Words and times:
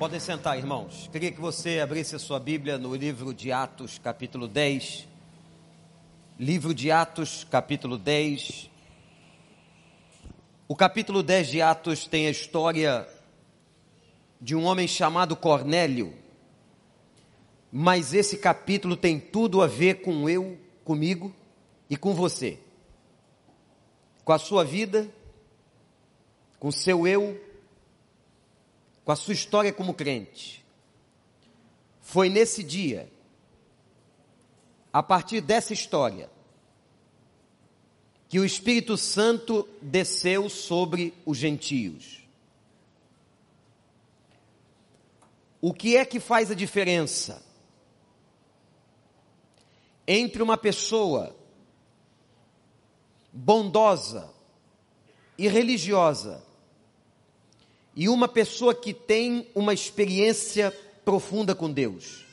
Podem 0.00 0.18
sentar, 0.18 0.56
irmãos. 0.56 1.10
Queria 1.12 1.30
que 1.30 1.38
você 1.38 1.78
abrisse 1.78 2.16
a 2.16 2.18
sua 2.18 2.40
Bíblia 2.40 2.78
no 2.78 2.94
livro 2.94 3.34
de 3.34 3.52
Atos, 3.52 3.98
capítulo 3.98 4.48
10. 4.48 5.06
Livro 6.38 6.72
de 6.72 6.90
Atos, 6.90 7.44
capítulo 7.44 7.98
10. 7.98 8.70
O 10.66 10.74
capítulo 10.74 11.22
10 11.22 11.48
de 11.48 11.60
Atos 11.60 12.06
tem 12.06 12.26
a 12.26 12.30
história 12.30 13.06
de 14.40 14.56
um 14.56 14.64
homem 14.64 14.88
chamado 14.88 15.36
Cornélio. 15.36 16.14
Mas 17.70 18.14
esse 18.14 18.38
capítulo 18.38 18.96
tem 18.96 19.20
tudo 19.20 19.60
a 19.60 19.66
ver 19.66 20.00
com 20.00 20.30
eu, 20.30 20.58
comigo 20.82 21.30
e 21.90 21.96
com 21.98 22.14
você. 22.14 22.58
Com 24.24 24.32
a 24.32 24.38
sua 24.38 24.64
vida, 24.64 25.10
com 26.58 26.68
o 26.68 26.72
seu 26.72 27.06
eu, 27.06 27.49
com 29.10 29.12
a 29.12 29.16
sua 29.16 29.34
história 29.34 29.72
como 29.72 29.92
crente. 29.92 30.64
Foi 32.00 32.28
nesse 32.28 32.62
dia, 32.62 33.10
a 34.92 35.02
partir 35.02 35.40
dessa 35.40 35.72
história, 35.72 36.30
que 38.28 38.38
o 38.38 38.44
Espírito 38.44 38.96
Santo 38.96 39.68
desceu 39.82 40.48
sobre 40.48 41.12
os 41.26 41.36
gentios. 41.36 42.20
O 45.60 45.74
que 45.74 45.96
é 45.96 46.04
que 46.04 46.20
faz 46.20 46.48
a 46.52 46.54
diferença 46.54 47.44
entre 50.06 50.40
uma 50.40 50.56
pessoa 50.56 51.34
bondosa 53.32 54.32
e 55.36 55.48
religiosa 55.48 56.48
e 58.00 58.08
uma 58.08 58.26
pessoa 58.26 58.74
que 58.74 58.94
tem 58.94 59.46
uma 59.54 59.74
experiência 59.74 60.70
profunda 61.04 61.54
com 61.54 61.70
Deus. 61.70 62.24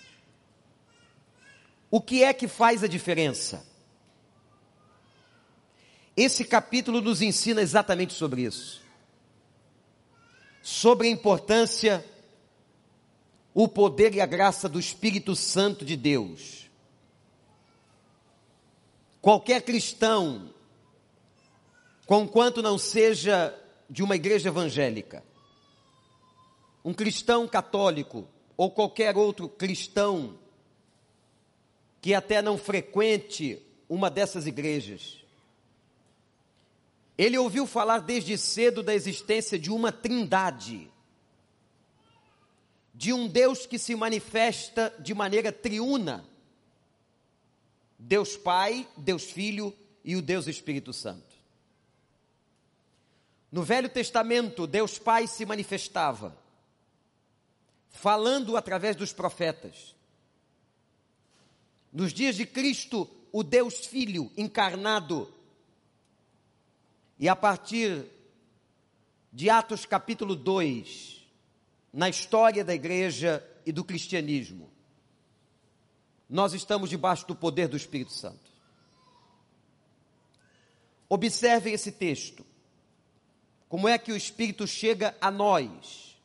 O 1.92 2.00
que 2.00 2.24
é 2.24 2.34
que 2.34 2.48
faz 2.48 2.86
a 2.86 2.88
diferença? 2.88 3.68
Esse 6.16 6.46
capítulo 6.46 7.02
nos 7.02 7.22
ensina 7.22 7.62
exatamente 7.62 8.14
sobre 8.14 8.44
isso. 8.44 8.82
Sobre 10.62 11.09
a 11.09 11.12
importância, 11.12 12.06
o 13.54 13.68
poder 13.68 14.16
e 14.16 14.22
a 14.22 14.26
graça 14.26 14.70
do 14.70 14.80
Espírito 14.80 15.36
Santo 15.36 15.84
de 15.84 15.98
Deus. 15.98 16.70
Qualquer 19.20 19.64
cristão, 19.64 20.50
conquanto 22.06 22.62
não 22.62 22.78
seja 22.78 23.54
de 23.90 24.02
uma 24.02 24.16
igreja 24.16 24.48
evangélica, 24.48 25.27
um 26.88 26.94
cristão 26.94 27.46
católico 27.46 28.26
ou 28.56 28.72
qualquer 28.72 29.18
outro 29.18 29.50
cristão 29.50 30.40
que 32.00 32.14
até 32.14 32.42
não 32.42 32.58
frequente 32.58 33.62
uma 33.90 34.10
dessas 34.10 34.48
igrejas, 34.48 35.22
ele 37.18 37.38
ouviu 37.38 37.68
falar 37.68 38.00
desde 38.00 38.38
cedo 38.38 38.82
da 38.82 38.96
existência 38.96 39.60
de 39.60 39.70
uma 39.70 39.92
trindade, 39.92 40.90
de 42.94 43.12
um 43.12 43.28
Deus 43.28 43.66
que 43.66 43.78
se 43.78 43.94
manifesta 43.94 44.96
de 44.98 45.14
maneira 45.14 45.52
triuna: 45.52 46.24
Deus 48.00 48.38
Pai, 48.38 48.88
Deus 48.96 49.26
Filho 49.26 49.76
e 50.06 50.16
o 50.16 50.22
Deus 50.22 50.48
Espírito 50.48 50.94
Santo. 50.94 51.36
No 53.52 53.62
Velho 53.62 53.90
Testamento, 53.90 54.66
Deus 54.66 54.98
Pai 54.98 55.28
se 55.28 55.46
manifestava 55.46 56.47
falando 57.98 58.56
através 58.56 58.95
dos 58.95 59.12
profetas. 59.12 59.95
Nos 61.92 62.14
dias 62.14 62.36
de 62.36 62.45
Cristo, 62.45 63.09
o 63.31 63.44
Deus 63.44 63.88
Filho 63.88 64.31
encarnado. 64.38 65.34
E 67.19 67.28
a 67.28 67.35
partir 67.35 68.06
de 69.34 69.50
Atos 69.50 69.85
capítulo 69.85 70.35
2, 70.35 71.25
na 71.91 72.08
história 72.08 72.63
da 72.63 72.75
igreja 72.75 73.44
e 73.66 73.72
do 73.72 73.84
cristianismo, 73.84 74.69
nós 76.29 76.53
estamos 76.53 76.91
debaixo 76.91 77.25
do 77.28 77.35
poder 77.35 77.68
do 77.68 77.78
Espírito 77.78 78.12
Santo. 78.12 78.52
Observem 81.09 81.74
esse 81.74 81.91
texto. 81.91 82.46
Como 83.68 83.88
é 83.88 83.97
que 83.97 84.12
o 84.12 84.18
Espírito 84.18 84.68
chega 84.68 85.18
a 85.19 85.31
nós, 85.31 86.16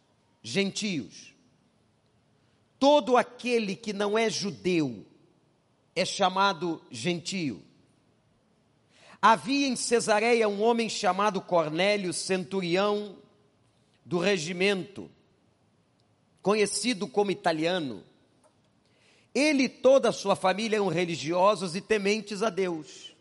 gentios? 0.43 1.32
Todo 2.83 3.17
aquele 3.17 3.77
que 3.77 3.93
não 3.93 4.19
é 4.19 4.29
judeu 4.29 5.07
é 5.95 6.05
chamado 6.05 6.83
gentio. 6.91 7.63
Havia 9.21 9.69
em 9.69 9.77
Cesareia 9.77 10.49
um 10.49 10.61
homem 10.61 10.89
chamado 10.89 11.41
Cornélio, 11.41 12.13
centurião 12.13 13.17
do 14.05 14.19
regimento, 14.19 15.09
conhecido 16.43 17.07
como 17.07 17.31
italiano. 17.31 18.03
Ele 19.33 19.63
e 19.63 19.69
toda 19.69 20.09
a 20.09 20.13
sua 20.13 20.35
família 20.35 20.79
eram 20.79 20.89
religiosos 20.89 21.77
e 21.77 21.81
tementes 21.81 22.43
a 22.43 22.51
Deus. 22.51 23.15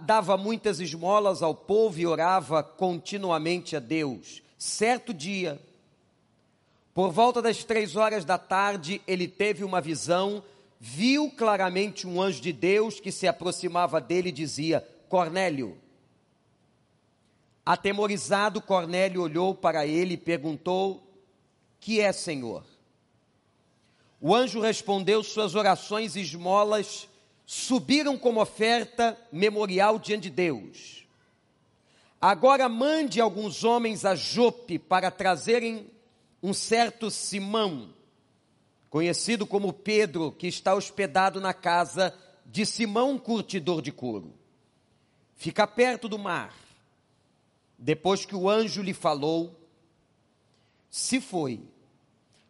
Dava 0.00 0.38
muitas 0.38 0.80
esmolas 0.80 1.42
ao 1.42 1.54
povo 1.54 1.98
e 1.98 2.06
orava 2.06 2.62
continuamente 2.62 3.76
a 3.76 3.78
Deus. 3.78 4.42
Certo 4.56 5.12
dia, 5.12 5.60
por 7.00 7.12
volta 7.12 7.40
das 7.40 7.64
três 7.64 7.96
horas 7.96 8.26
da 8.26 8.36
tarde, 8.36 9.00
ele 9.06 9.26
teve 9.26 9.64
uma 9.64 9.80
visão, 9.80 10.44
viu 10.78 11.30
claramente 11.30 12.06
um 12.06 12.20
anjo 12.20 12.42
de 12.42 12.52
Deus 12.52 13.00
que 13.00 13.10
se 13.10 13.26
aproximava 13.26 13.98
dele 14.02 14.28
e 14.28 14.32
dizia: 14.32 14.86
Cornélio. 15.08 15.78
Atemorizado, 17.64 18.60
Cornélio 18.60 19.22
olhou 19.22 19.54
para 19.54 19.86
ele 19.86 20.12
e 20.12 20.18
perguntou: 20.18 21.02
Que 21.80 22.02
é, 22.02 22.12
Senhor? 22.12 22.66
O 24.20 24.34
anjo 24.34 24.60
respondeu: 24.60 25.22
Suas 25.22 25.54
orações 25.54 26.16
e 26.16 26.20
esmolas 26.20 27.08
subiram 27.46 28.18
como 28.18 28.42
oferta 28.42 29.18
memorial 29.32 29.98
diante 29.98 30.24
de 30.24 30.36
Deus. 30.36 31.06
Agora 32.20 32.68
mande 32.68 33.22
alguns 33.22 33.64
homens 33.64 34.04
a 34.04 34.14
Jope 34.14 34.78
para 34.78 35.10
trazerem 35.10 35.88
um 36.42 36.52
certo 36.52 37.10
Simão, 37.10 37.94
conhecido 38.88 39.46
como 39.46 39.72
Pedro, 39.72 40.32
que 40.32 40.46
está 40.46 40.74
hospedado 40.74 41.40
na 41.40 41.52
casa 41.52 42.14
de 42.46 42.64
Simão, 42.66 43.18
curtidor 43.18 43.82
de 43.82 43.92
couro. 43.92 44.34
Fica 45.36 45.66
perto 45.66 46.08
do 46.08 46.18
mar. 46.18 46.54
Depois 47.78 48.26
que 48.26 48.34
o 48.34 48.48
anjo 48.48 48.82
lhe 48.82 48.92
falou, 48.92 49.58
se 50.90 51.20
foi. 51.20 51.60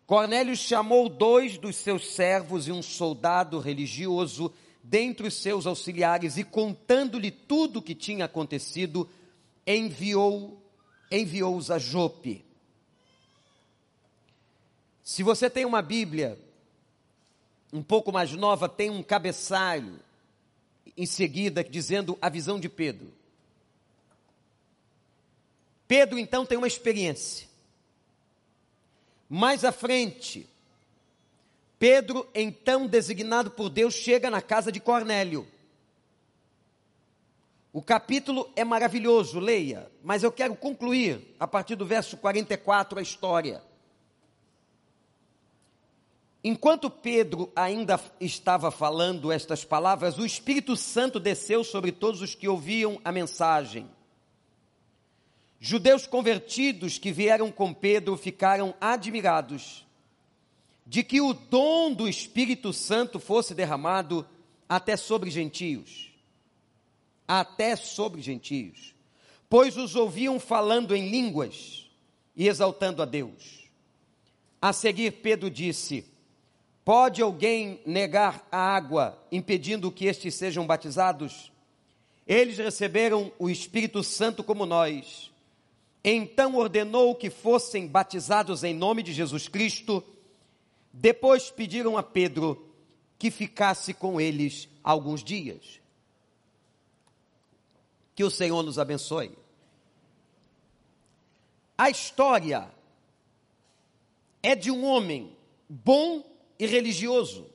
Cornélio 0.07 0.57
chamou 0.57 1.09
dois 1.09 1.57
dos 1.57 1.77
seus 1.77 2.11
servos 2.15 2.67
e 2.67 2.73
um 2.73 2.83
soldado 2.83 3.61
religioso 3.61 4.53
dentre 4.83 5.29
os 5.29 5.35
seus 5.35 5.67
auxiliares 5.67 6.37
e 6.37 6.43
contando-lhe 6.43 7.31
tudo 7.31 7.79
o 7.79 7.83
que 7.83 7.95
tinha 7.95 8.25
acontecido, 8.25 9.09
enviou 9.67 10.61
enviou-os 11.11 11.71
a 11.71 11.79
Jope. 11.79 12.45
Se 15.11 15.25
você 15.25 15.51
tem 15.51 15.65
uma 15.65 15.83
Bíblia 15.83 16.39
um 17.73 17.83
pouco 17.83 18.13
mais 18.13 18.31
nova, 18.31 18.69
tem 18.69 18.91
um 18.91 19.03
cabeçalho 19.03 19.99
em 20.97 21.05
seguida 21.05 21.65
dizendo 21.65 22.17
a 22.23 22.29
visão 22.29 22.61
de 22.61 22.69
Pedro. 22.69 23.13
Pedro 25.89 26.17
então 26.17 26.47
tem 26.47 26.57
uma 26.57 26.69
experiência. 26.69 27.49
Mais 29.29 29.65
à 29.65 29.73
frente, 29.73 30.49
Pedro, 31.77 32.25
então 32.33 32.87
designado 32.87 33.51
por 33.51 33.69
Deus, 33.69 33.95
chega 33.95 34.31
na 34.31 34.41
casa 34.41 34.71
de 34.71 34.79
Cornélio. 34.79 35.45
O 37.73 37.83
capítulo 37.83 38.49
é 38.55 38.63
maravilhoso, 38.63 39.41
leia, 39.41 39.91
mas 40.05 40.23
eu 40.23 40.31
quero 40.31 40.55
concluir 40.55 41.35
a 41.41 41.49
partir 41.49 41.75
do 41.75 41.85
verso 41.85 42.17
44 42.17 43.01
a 43.01 43.03
história. 43.03 43.70
Enquanto 46.43 46.89
Pedro 46.89 47.53
ainda 47.55 48.01
estava 48.19 48.71
falando 48.71 49.31
estas 49.31 49.65
palavras, 49.65 50.19
o 50.19 50.25
Espírito 50.25 50.75
Santo 50.75 51.21
desceu 51.21 51.63
sobre 51.63 51.93
todos 51.93 52.23
os 52.23 52.35
que 52.35 52.49
ouviam 52.49 52.99
a 53.05 53.13
mensagem. 53.13 53.89
Judeus 55.61 56.07
convertidos 56.07 56.97
que 56.97 57.13
vieram 57.13 57.53
com 57.53 57.75
Pedro 57.75 58.17
ficaram 58.17 58.75
admirados 58.81 59.87
de 60.87 61.05
que 61.05 61.21
o 61.21 61.35
dom 61.35 61.93
do 61.93 62.09
Espírito 62.09 62.73
Santo 62.73 63.21
fosse 63.21 63.55
derramado 63.55 64.27
até 64.67 64.97
sobre 64.97 65.31
gentios. 65.31 66.11
Até 67.29 67.77
sobre 67.77 68.23
gentios. 68.23 68.95
Pois 69.49 69.77
os 69.77 69.95
ouviam 69.95 70.41
falando 70.41 70.97
em 70.97 71.11
línguas 71.11 71.89
e 72.35 72.49
exaltando 72.49 73.03
a 73.03 73.05
Deus. 73.05 73.69
A 74.63 74.73
seguir, 74.73 75.13
Pedro 75.23 75.51
disse: 75.51 76.07
Pode 76.91 77.23
alguém 77.23 77.81
negar 77.87 78.45
a 78.51 78.59
água, 78.59 79.17
impedindo 79.31 79.93
que 79.93 80.07
estes 80.07 80.35
sejam 80.35 80.67
batizados? 80.67 81.53
Eles 82.27 82.59
receberam 82.59 83.31
o 83.39 83.49
Espírito 83.49 84.03
Santo 84.03 84.43
como 84.43 84.67
nós. 84.67 85.31
Então 86.03 86.57
ordenou 86.57 87.15
que 87.15 87.31
fossem 87.31 87.87
batizados 87.87 88.65
em 88.65 88.75
nome 88.75 89.05
de 89.05 89.13
Jesus 89.13 89.47
Cristo. 89.47 90.03
Depois 90.93 91.49
pediram 91.49 91.97
a 91.97 92.03
Pedro 92.03 92.75
que 93.17 93.31
ficasse 93.31 93.95
com 93.95 94.21
eles 94.21 94.69
alguns 94.83 95.23
dias. 95.23 95.81
Que 98.17 98.25
o 98.25 98.31
Senhor 98.33 98.65
nos 98.65 98.81
abençoe. 98.81 99.31
A 101.79 101.89
história 101.89 102.69
é 104.43 104.57
de 104.57 104.73
um 104.73 104.85
homem 104.85 105.31
bom 105.69 106.29
e 106.61 106.67
religioso. 106.67 107.51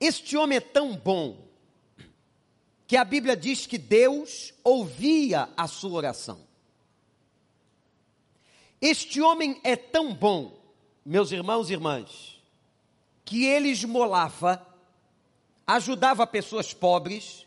Este 0.00 0.36
homem 0.36 0.58
é 0.58 0.60
tão 0.60 0.96
bom 0.96 1.48
que 2.88 2.96
a 2.96 3.04
Bíblia 3.04 3.36
diz 3.36 3.64
que 3.64 3.78
Deus 3.78 4.52
ouvia 4.64 5.48
a 5.56 5.68
sua 5.68 5.92
oração. 5.92 6.44
Este 8.80 9.20
homem 9.20 9.60
é 9.62 9.76
tão 9.76 10.12
bom, 10.12 10.60
meus 11.06 11.30
irmãos 11.30 11.70
e 11.70 11.74
irmãs, 11.74 12.42
que 13.24 13.44
ele 13.44 13.68
esmolava, 13.68 14.66
ajudava 15.64 16.26
pessoas 16.26 16.74
pobres 16.74 17.46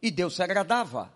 e 0.00 0.10
Deus 0.10 0.36
se 0.36 0.42
agradava. 0.42 1.12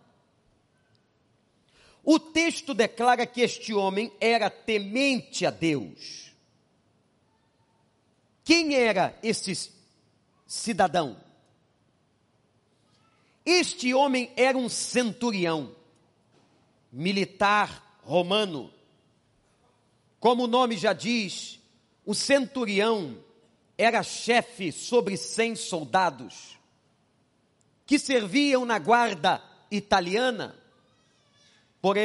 O 2.05 2.21
texto 2.21 2.75
declara 2.75 3.25
que 3.25 3.41
este 3.41 3.73
homem 3.73 4.13
era 4.21 4.51
temente 4.51 5.47
a 5.47 5.51
Deus. 5.51 6.34
Quem 8.45 8.75
era 8.75 9.19
esse 9.23 9.73
cidadão? 10.47 11.17
Este 13.45 13.93
homem 13.93 14.31
era 14.37 14.57
um 14.57 14.69
centurião, 14.69 15.75
militar 16.93 17.99
romano. 18.03 18.73
Como 20.21 20.45
o 20.45 20.47
nome 20.47 20.77
já 20.77 20.93
diz, 20.93 21.59
o 22.05 22.15
centurião 22.15 23.19
era 23.77 24.03
chefe 24.03 24.71
sobre 24.71 25.17
cem 25.17 25.57
soldados 25.57 26.57
que 27.87 27.99
serviam 27.99 28.65
na 28.65 28.79
guarda 28.79 29.43
italiana 29.71 30.55
por, 31.85 31.97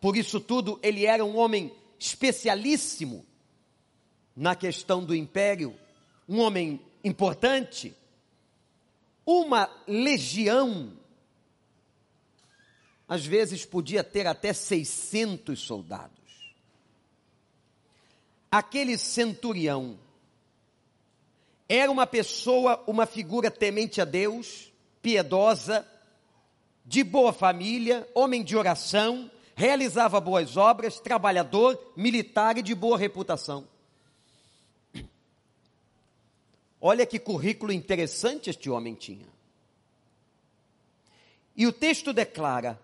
por 0.00 0.16
isso 0.16 0.38
tudo, 0.38 0.78
ele 0.80 1.04
era 1.04 1.24
um 1.24 1.36
homem 1.36 1.74
especialíssimo 1.98 3.26
na 4.36 4.54
questão 4.54 5.04
do 5.04 5.14
império, 5.14 5.76
um 6.28 6.40
homem 6.40 6.80
importante. 7.04 7.94
Uma 9.24 9.70
legião, 9.86 10.92
às 13.08 13.24
vezes, 13.24 13.64
podia 13.64 14.02
ter 14.02 14.26
até 14.26 14.52
600 14.52 15.60
soldados. 15.60 16.12
Aquele 18.50 18.98
centurião 18.98 19.98
era 21.68 21.90
uma 21.90 22.06
pessoa, 22.06 22.82
uma 22.86 23.06
figura 23.06 23.50
temente 23.50 24.00
a 24.00 24.04
Deus, 24.04 24.70
piedosa, 25.00 25.86
de 26.84 27.02
boa 27.02 27.32
família, 27.32 28.06
homem 28.14 28.42
de 28.42 28.56
oração, 28.56 29.30
realizava 29.54 30.20
boas 30.20 30.56
obras, 30.56 31.00
trabalhador, 31.00 31.78
militar 31.96 32.58
e 32.58 32.62
de 32.62 32.74
boa 32.74 32.98
reputação. 32.98 33.71
Olha 36.84 37.06
que 37.06 37.20
currículo 37.20 37.72
interessante 37.72 38.50
este 38.50 38.68
homem 38.68 38.96
tinha. 38.96 39.28
E 41.54 41.64
o 41.64 41.72
texto 41.72 42.12
declara 42.12 42.76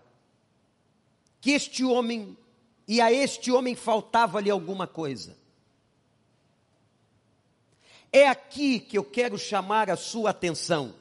que 1.41 1.51
este 1.51 1.83
homem, 1.83 2.37
e 2.87 3.01
a 3.01 3.11
este 3.11 3.51
homem 3.51 3.75
faltava-lhe 3.75 4.49
alguma 4.49 4.87
coisa. 4.87 5.35
É 8.09 8.25
aqui 8.25 8.79
que 8.79 8.97
eu 8.97 9.03
quero 9.03 9.37
chamar 9.37 9.89
a 9.89 9.97
sua 9.97 10.29
atenção. 10.29 10.95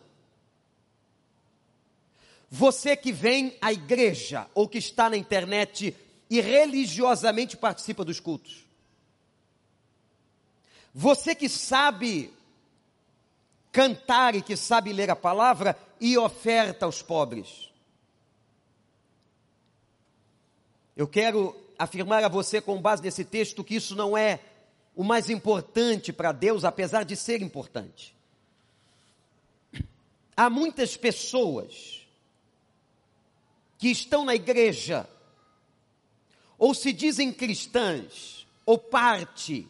Você 2.51 2.97
que 2.97 3.13
vem 3.13 3.57
à 3.61 3.73
igreja 3.73 4.51
ou 4.57 4.69
que 4.69 4.79
está 4.79 5.09
na 5.09 5.17
internet 5.17 5.97
e 6.29 6.41
religiosamente 6.41 7.57
participa 7.57 8.05
dos 8.05 8.19
cultos. 8.19 8.67
Você 10.93 11.33
que 11.33 11.49
sabe 11.49 12.37
cantar 13.79 14.35
e 14.35 14.43
que 14.43 14.57
sabe 14.57 14.93
ler 14.93 15.09
a 15.09 15.15
palavra 15.15 15.79
e 16.01 16.19
oferta 16.19 16.85
aos 16.85 17.01
pobres. 17.01 17.71
Eu 20.97 21.07
quero 21.07 21.55
afirmar 21.79 22.25
a 22.25 22.29
você, 22.29 22.61
com 22.61 22.83
base 22.83 23.05
nesse 23.05 23.25
texto, 23.25 23.63
que 23.63 23.77
isso 23.77 23.95
não 23.95 24.19
é 24.19 24.41
o 24.97 25.05
mais 25.05 25.31
importante 25.31 26.13
para 26.13 26.33
Deus, 26.33 26.65
apesar 26.65 27.05
de 27.05 27.15
ser 27.15 27.41
importante. 27.41 28.17
Há 30.37 30.51
muitas 30.51 30.97
pessoas 30.97 32.05
que 33.79 33.93
estão 33.93 34.25
na 34.25 34.35
igreja, 34.35 35.09
ou 36.59 36.75
se 36.75 36.93
dizem 36.93 37.33
cristãs, 37.33 38.45
ou 38.67 38.77
parte 38.77 39.69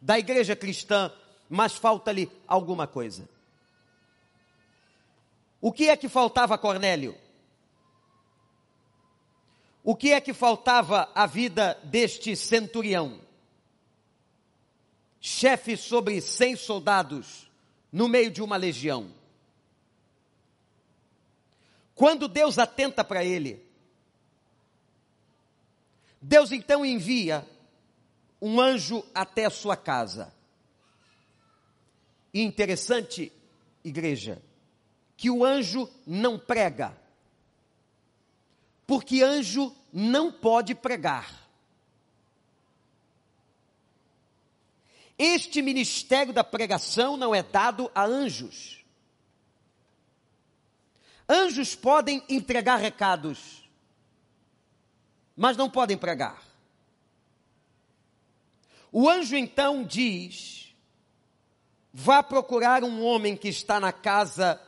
da 0.00 0.16
igreja 0.16 0.54
cristã, 0.54 1.12
mas 1.50 1.74
falta-lhe 1.74 2.30
alguma 2.46 2.86
coisa. 2.86 3.28
O 5.60 5.72
que 5.72 5.88
é 5.88 5.96
que 5.96 6.08
faltava 6.08 6.54
a 6.54 6.58
Cornélio? 6.58 7.18
O 9.82 9.96
que 9.96 10.12
é 10.12 10.20
que 10.20 10.32
faltava 10.32 11.10
à 11.12 11.26
vida 11.26 11.74
deste 11.82 12.36
centurião? 12.36 13.20
Chefe 15.20 15.76
sobre 15.76 16.20
cem 16.20 16.54
soldados 16.54 17.50
no 17.90 18.08
meio 18.08 18.30
de 18.30 18.40
uma 18.40 18.56
legião. 18.56 19.12
Quando 21.96 22.28
Deus 22.28 22.58
atenta 22.58 23.02
para 23.02 23.24
ele, 23.24 23.66
Deus 26.22 26.52
então 26.52 26.86
envia 26.86 27.46
um 28.40 28.60
anjo 28.60 29.04
até 29.12 29.46
a 29.46 29.50
sua 29.50 29.76
casa. 29.76 30.32
E 32.32 32.42
interessante, 32.42 33.32
igreja, 33.84 34.42
que 35.16 35.30
o 35.30 35.44
anjo 35.44 35.90
não 36.06 36.38
prega. 36.38 36.96
Porque 38.86 39.22
anjo 39.22 39.74
não 39.92 40.32
pode 40.32 40.74
pregar. 40.74 41.48
Este 45.18 45.60
ministério 45.60 46.32
da 46.32 46.42
pregação 46.42 47.16
não 47.16 47.34
é 47.34 47.42
dado 47.42 47.90
a 47.94 48.04
anjos. 48.04 48.82
Anjos 51.28 51.76
podem 51.76 52.24
entregar 52.28 52.76
recados, 52.78 53.68
mas 55.36 55.56
não 55.56 55.68
podem 55.68 55.96
pregar. 55.96 56.42
O 58.90 59.08
anjo 59.08 59.36
então 59.36 59.84
diz: 59.84 60.69
vá 61.92 62.22
procurar 62.22 62.84
um 62.84 63.04
homem 63.04 63.36
que 63.36 63.48
está 63.48 63.80
na 63.80 63.92
casa 63.92 64.60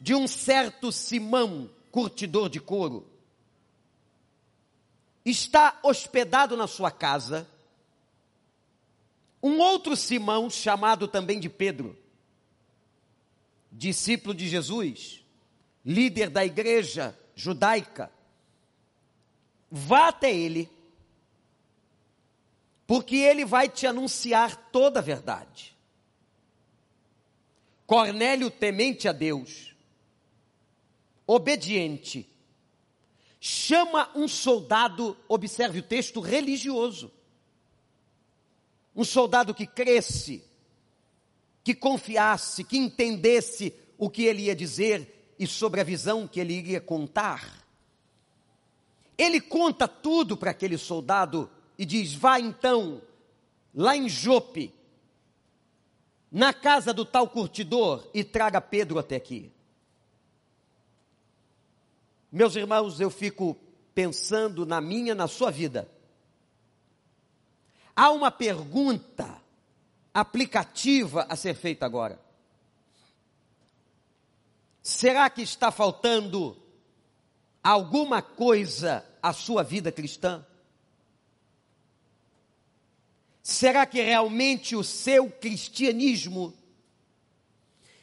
de 0.00 0.14
um 0.14 0.28
certo 0.28 0.92
Simão, 0.92 1.70
curtidor 1.90 2.48
de 2.48 2.60
couro. 2.60 3.06
Está 5.24 5.78
hospedado 5.82 6.56
na 6.56 6.66
sua 6.66 6.90
casa 6.90 7.46
um 9.42 9.58
outro 9.58 9.96
Simão, 9.96 10.50
chamado 10.50 11.06
também 11.06 11.38
de 11.38 11.48
Pedro 11.48 11.96
discípulo 13.78 14.34
de 14.34 14.48
Jesus, 14.48 15.24
líder 15.84 16.30
da 16.30 16.44
igreja 16.44 17.16
judaica, 17.34 18.10
vá 19.70 20.08
até 20.08 20.34
ele, 20.34 20.68
porque 22.88 23.16
ele 23.16 23.44
vai 23.44 23.68
te 23.68 23.86
anunciar 23.86 24.70
toda 24.72 25.00
a 25.00 25.02
verdade. 25.02 25.76
Cornélio, 27.86 28.50
temente 28.50 29.06
a 29.06 29.12
Deus, 29.12 29.74
obediente, 31.26 32.26
chama 33.38 34.10
um 34.14 34.26
soldado, 34.26 35.14
observe 35.28 35.80
o 35.80 35.82
texto, 35.82 36.18
religioso. 36.18 37.12
Um 38.96 39.04
soldado 39.04 39.54
que 39.54 39.66
cresce, 39.66 40.42
que 41.62 41.74
confiasse, 41.74 42.64
que 42.64 42.78
entendesse 42.78 43.74
o 43.98 44.08
que 44.08 44.24
ele 44.24 44.44
ia 44.44 44.56
dizer 44.56 45.34
e 45.38 45.46
sobre 45.46 45.82
a 45.82 45.84
visão 45.84 46.26
que 46.26 46.40
ele 46.40 46.54
iria 46.54 46.80
contar. 46.80 47.66
Ele 49.18 49.42
conta 49.42 49.86
tudo 49.86 50.38
para 50.38 50.52
aquele 50.52 50.78
soldado 50.78 51.50
e 51.78 51.86
diz: 51.86 52.12
Vá 52.12 52.40
então, 52.40 53.00
lá 53.72 53.96
em 53.96 54.08
Jope, 54.08 54.74
na 56.30 56.52
casa 56.52 56.92
do 56.92 57.04
tal 57.04 57.28
curtidor, 57.28 58.06
e 58.12 58.24
traga 58.24 58.60
Pedro 58.60 58.98
até 58.98 59.16
aqui. 59.16 59.52
Meus 62.30 62.56
irmãos, 62.56 63.00
eu 63.00 63.08
fico 63.08 63.56
pensando 63.94 64.66
na 64.66 64.80
minha, 64.80 65.14
na 65.14 65.26
sua 65.26 65.50
vida. 65.50 65.88
Há 67.96 68.10
uma 68.10 68.30
pergunta 68.30 69.40
aplicativa 70.12 71.26
a 71.28 71.34
ser 71.36 71.54
feita 71.54 71.86
agora. 71.86 72.20
Será 74.82 75.28
que 75.28 75.42
está 75.42 75.70
faltando 75.70 76.56
alguma 77.62 78.22
coisa 78.22 79.04
à 79.22 79.32
sua 79.32 79.62
vida 79.62 79.90
cristã? 79.90 80.46
Será 83.48 83.86
que 83.86 84.02
realmente 84.02 84.76
o 84.76 84.84
seu 84.84 85.30
cristianismo 85.30 86.52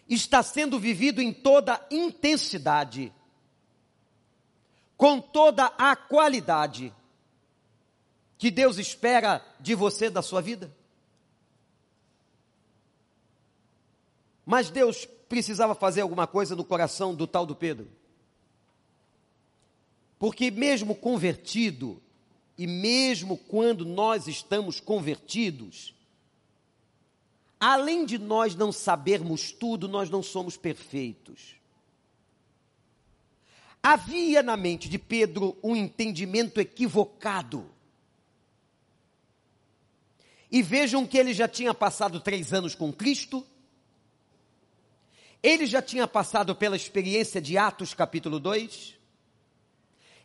está 0.10 0.42
sendo 0.42 0.80
vivido 0.80 1.22
em 1.22 1.32
toda 1.32 1.86
intensidade, 1.92 3.14
com 4.98 5.22
toda 5.22 5.68
a 5.78 5.96
qualidade 5.96 6.92
que 8.40 8.50
Deus 8.50 8.80
espera 8.80 9.40
de 9.60 9.76
você, 9.76 10.10
da 10.10 10.24
sua 10.24 10.42
vida? 10.42 10.76
Mas 14.44 14.72
Deus 14.72 15.06
precisava 15.30 15.76
fazer 15.76 16.02
alguma 16.02 16.26
coisa 16.26 16.56
no 16.56 16.66
coração 16.66 17.14
do 17.14 17.28
tal 17.28 17.46
do 17.46 17.56
Pedro. 17.56 17.88
Porque 20.18 20.50
mesmo 20.50 20.96
convertido, 20.96 22.02
e 22.58 22.66
mesmo 22.66 23.38
quando 23.38 23.86
nós 23.86 24.28
estamos 24.28 24.80
convertidos, 24.80 25.94
além 27.60 28.06
de 28.06 28.18
nós 28.18 28.56
não 28.56 28.72
sabermos 28.72 29.52
tudo, 29.52 29.88
nós 29.88 30.10
não 30.10 30.24
somos 30.24 30.56
perfeitos. 30.56 31.56
Havia 33.84 34.42
na 34.42 34.58
mente 34.58 34.90
de 34.90 34.98
Pedro 34.98 35.58
um 35.62 35.76
entendimento 35.76 36.60
equivocado. 36.60 37.70
E 40.50 40.62
vejam 40.62 41.06
que 41.06 41.18
ele 41.18 41.34
já 41.34 41.48
tinha 41.48 41.74
passado 41.74 42.20
três 42.20 42.54
anos 42.54 42.74
com 42.74 42.92
Cristo, 42.92 43.46
ele 45.44 45.68
já 45.68 45.82
tinha 45.82 46.08
passado 46.08 46.56
pela 46.56 46.76
experiência 46.76 47.40
de 47.40 47.58
Atos 47.58 47.94
capítulo 47.94 48.40
2, 48.40 48.96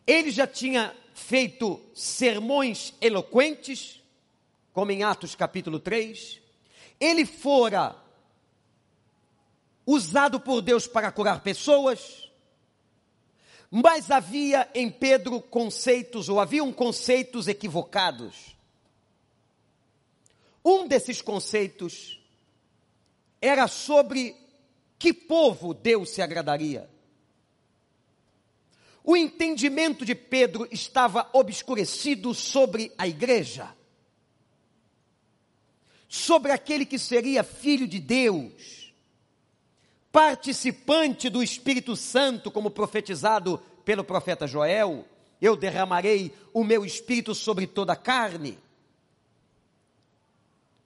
ele 0.05 0.31
já 0.31 0.47
tinha 0.47 0.95
feito 1.13 1.79
sermões 1.93 2.93
eloquentes, 2.99 4.01
como 4.73 4.91
em 4.91 5.03
Atos 5.03 5.35
capítulo 5.35 5.79
3, 5.79 6.41
ele 6.99 7.25
fora 7.25 7.95
usado 9.85 10.39
por 10.39 10.61
Deus 10.61 10.87
para 10.87 11.11
curar 11.11 11.41
pessoas, 11.41 12.29
mas 13.69 14.11
havia 14.11 14.69
em 14.75 14.89
Pedro 14.89 15.41
conceitos, 15.41 16.27
ou 16.29 16.39
haviam 16.39 16.71
conceitos 16.73 17.47
equivocados. 17.47 18.55
Um 20.63 20.87
desses 20.87 21.21
conceitos 21.21 22.19
era 23.41 23.67
sobre 23.67 24.35
que 24.99 25.13
povo 25.13 25.73
Deus 25.73 26.11
se 26.11 26.21
agradaria? 26.21 26.90
O 29.03 29.17
entendimento 29.17 30.05
de 30.05 30.13
Pedro 30.13 30.67
estava 30.71 31.29
obscurecido 31.33 32.33
sobre 32.33 32.91
a 32.97 33.07
igreja, 33.07 33.75
sobre 36.07 36.51
aquele 36.51 36.85
que 36.85 36.99
seria 36.99 37.43
filho 37.43 37.87
de 37.87 37.99
Deus, 37.99 38.93
participante 40.11 41.29
do 41.29 41.41
Espírito 41.41 41.95
Santo, 41.95 42.51
como 42.51 42.69
profetizado 42.69 43.59
pelo 43.83 44.03
profeta 44.03 44.45
Joel: 44.45 45.05
Eu 45.41 45.55
derramarei 45.55 46.31
o 46.53 46.63
meu 46.63 46.85
espírito 46.85 47.33
sobre 47.33 47.65
toda 47.65 47.93
a 47.93 47.97
carne. 47.97 48.59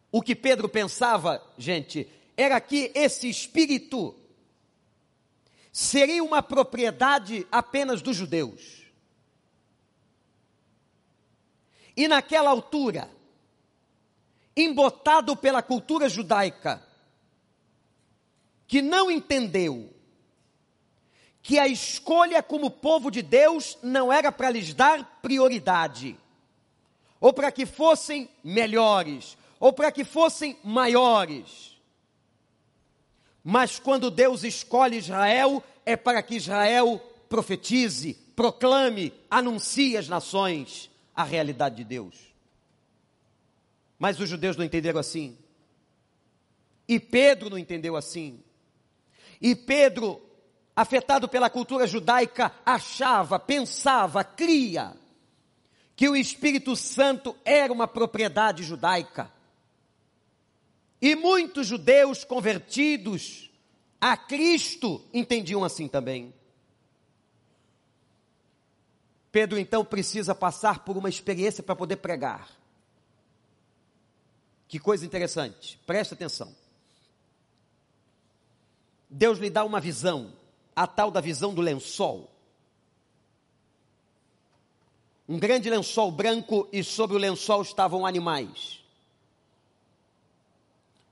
O 0.10 0.22
que 0.22 0.34
Pedro 0.34 0.70
pensava, 0.70 1.46
gente, 1.58 2.08
era 2.38 2.62
que 2.62 2.90
esse 2.96 3.30
espírito 3.30 4.16
seria 5.76 6.24
uma 6.24 6.42
propriedade 6.42 7.46
apenas 7.52 8.02
dos 8.02 8.16
judeus. 8.16 8.86
E 11.98 12.08
naquela 12.08 12.50
altura, 12.50 13.12
embotado 14.56 15.36
pela 15.36 15.62
cultura 15.62 16.08
judaica, 16.08 16.82
que 18.66 18.82
não 18.82 19.12
entendeu 19.12 19.94
que 21.42 21.60
a 21.60 21.68
escolha 21.68 22.42
como 22.42 22.72
povo 22.72 23.12
de 23.12 23.22
Deus 23.22 23.78
não 23.84 24.14
era 24.14 24.32
para 24.32 24.50
lhes 24.50 24.74
dar 24.74 25.20
prioridade, 25.22 26.18
ou 27.20 27.34
para 27.34 27.52
que 27.52 27.66
fossem 27.66 28.30
melhores, 28.42 29.38
ou 29.60 29.74
para 29.74 29.92
que 29.92 30.06
fossem 30.06 30.58
maiores 30.64 31.75
mas 33.48 33.78
quando 33.78 34.10
Deus 34.10 34.44
escolhe 34.44 34.98
Israel, 34.98 35.64
é 35.86 35.96
para 35.96 36.24
que 36.24 36.34
Israel 36.34 36.98
profetize, 37.30 38.16
proclame, 38.36 39.14
anuncie 39.30 39.96
às 39.96 40.10
nações 40.10 40.90
a 41.16 41.24
realidade 41.24 41.76
de 41.76 41.84
Deus. 41.84 42.16
Mas 44.00 44.20
os 44.20 44.28
judeus 44.28 44.58
não 44.58 44.66
entenderam 44.66 45.00
assim. 45.00 45.38
E 46.88 47.00
Pedro 47.00 47.52
não 47.52 47.58
entendeu 47.60 47.96
assim. 47.96 48.44
E 49.40 49.56
Pedro, 49.56 50.20
afetado 50.76 51.30
pela 51.30 51.48
cultura 51.48 51.86
judaica, 51.86 52.52
achava, 52.66 53.38
pensava, 53.38 54.24
cria 54.24 54.98
que 55.96 56.10
o 56.10 56.16
Espírito 56.16 56.76
Santo 56.76 57.36
era 57.46 57.72
uma 57.72 57.88
propriedade 57.88 58.64
judaica. 58.64 59.32
E 61.02 61.16
muitos 61.16 61.68
judeus 61.68 62.24
convertidos 62.24 63.50
a 64.00 64.16
Cristo 64.16 65.04
entendiam 65.14 65.64
assim 65.64 65.88
também. 65.88 66.34
Pedro 69.32 69.60
então 69.60 69.84
precisa 69.84 70.34
passar 70.34 70.86
por 70.86 70.96
uma 70.96 71.10
experiência 71.10 71.62
para 71.62 71.76
poder 71.76 71.98
pregar. 71.98 72.50
Que 74.68 74.80
coisa 74.80 75.06
interessante, 75.06 75.78
preste 75.86 76.14
atenção. 76.14 76.56
Deus 79.10 79.40
lhe 79.40 79.50
dá 79.50 79.64
uma 79.64 79.80
visão, 79.82 80.34
a 80.76 80.86
tal 80.86 81.10
da 81.12 81.20
visão 81.20 81.54
do 81.54 81.62
lençol. 81.62 82.32
Um 85.28 85.40
grande 85.40 85.70
lençol 85.70 86.12
branco 86.12 86.70
e 86.72 86.84
sobre 86.84 87.16
o 87.16 87.20
lençol 87.20 87.62
estavam 87.62 88.06
animais. 88.06 88.85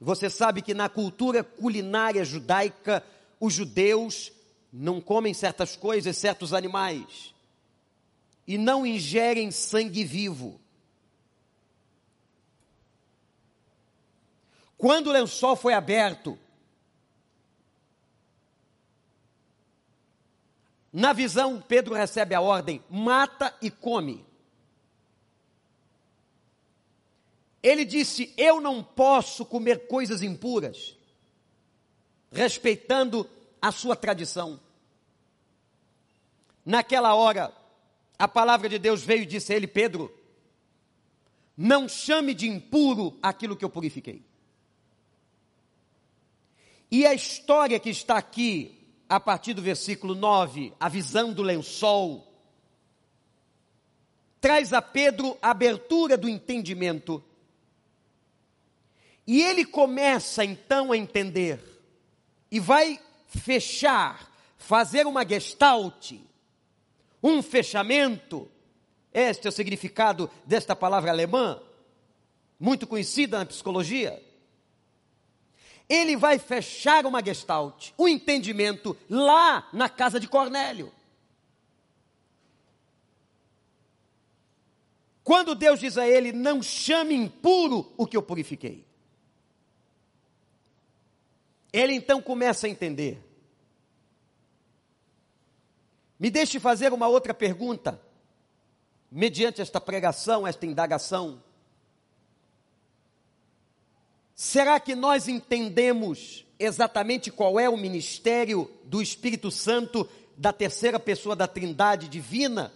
Você 0.04 0.30
sabe 0.30 0.62
que 0.62 0.74
na 0.74 0.90
cultura 0.90 1.46
culinária 1.46 2.26
judaica, 2.26 3.02
os 3.40 3.54
judeus 3.54 4.34
não 4.72 5.00
comem 5.00 5.34
certas 5.34 5.78
coisas, 5.78 6.18
certos 6.18 6.54
animais, 6.54 7.34
e 8.46 8.58
não 8.58 8.86
ingerem 8.86 9.50
sangue 9.50 10.04
vivo. 10.04 10.60
Quando 14.78 15.08
o 15.08 15.14
lençol 15.14 15.56
foi 15.56 15.74
aberto, 15.74 16.38
na 20.92 21.14
visão, 21.14 21.62
Pedro 21.62 21.96
recebe 21.96 22.36
a 22.36 22.42
ordem: 22.42 22.84
mata 22.90 23.56
e 23.62 23.72
come. 23.72 24.26
Ele 27.64 27.86
disse: 27.86 28.34
Eu 28.38 28.60
não 28.60 28.84
posso 28.84 29.46
comer 29.46 29.88
coisas 29.88 30.22
impuras, 30.22 30.98
respeitando 32.30 33.28
a 33.62 33.72
sua 33.72 33.96
tradição. 33.96 34.60
Naquela 36.66 37.16
hora, 37.16 37.54
a 38.20 38.28
palavra 38.28 38.68
de 38.68 38.78
Deus 38.78 39.02
veio 39.02 39.24
e 39.24 39.26
disse 39.26 39.54
a 39.54 39.56
ele: 39.56 39.68
Pedro, 39.68 40.14
não 41.56 41.88
chame 41.88 42.34
de 42.34 42.50
impuro 42.50 43.18
aquilo 43.22 43.56
que 43.56 43.64
eu 43.64 43.70
purifiquei. 43.70 44.22
E 46.92 47.08
a 47.08 47.14
história 47.14 47.80
que 47.80 47.90
está 47.90 48.18
aqui, 48.18 48.78
a 49.08 49.20
partir 49.20 49.54
do 49.54 49.62
versículo 49.62 50.14
9, 50.14 50.74
a 50.80 50.90
visão 50.90 51.34
do 51.34 51.42
lençol, 51.42 52.28
traz 54.40 54.74
a 54.74 54.82
Pedro 54.82 55.38
a 55.42 55.52
abertura 55.52 56.18
do 56.18 56.30
entendimento 56.30 57.24
e 59.26 59.42
ele 59.42 59.66
começa 59.66 60.44
então 60.44 60.92
a 60.92 60.98
entender 60.98 61.60
e 62.52 62.60
vai 62.60 63.00
fechar, 63.28 64.32
fazer 64.58 65.08
uma 65.08 65.28
gestalt, 65.28 66.14
um 67.22 67.42
fechamento 67.42 68.50
Este 69.14 69.48
é 69.48 69.50
o 69.50 69.54
significado 69.54 70.30
desta 70.46 70.76
palavra 70.76 71.12
alemã, 71.12 71.62
muito 72.60 72.88
conhecida 72.88 73.38
na 73.38 73.46
psicologia. 73.46 74.22
Ele 75.88 76.18
vai 76.18 76.40
fechar 76.40 77.06
uma 77.06 77.24
gestalt, 77.24 77.92
um 77.98 78.08
entendimento 78.08 78.98
lá 79.10 79.70
na 79.72 79.88
casa 79.88 80.20
de 80.20 80.28
Cornélio. 80.28 80.92
Quando 85.24 85.56
Deus 85.56 85.80
diz 85.80 85.98
a 85.98 86.08
ele: 86.08 86.32
Não 86.32 86.62
chame 86.62 87.14
impuro 87.14 87.94
o 87.96 88.08
que 88.08 88.18
eu 88.18 88.24
purifiquei. 88.24 88.86
Ele 91.74 91.96
então 91.96 92.22
começa 92.22 92.68
a 92.68 92.70
entender. 92.70 93.20
Me 96.20 96.30
deixe 96.30 96.60
fazer 96.60 96.94
uma 96.94 97.08
outra 97.08 97.34
pergunta, 97.34 98.00
mediante 99.12 99.60
esta 99.60 99.82
pregação, 99.82 100.46
esta 100.48 100.68
indagação. 100.68 101.44
Será 104.36 104.80
que 104.80 104.94
nós 104.96 105.28
entendemos 105.28 106.46
exatamente 106.60 107.32
qual 107.32 107.60
é 107.60 107.68
o 107.68 107.76
ministério 107.76 108.70
do 108.84 109.02
Espírito 109.02 109.50
Santo, 109.50 110.08
da 110.38 110.54
terceira 110.54 111.00
pessoa 111.00 111.36
da 111.36 111.48
Trindade 111.48 112.08
divina, 112.08 112.72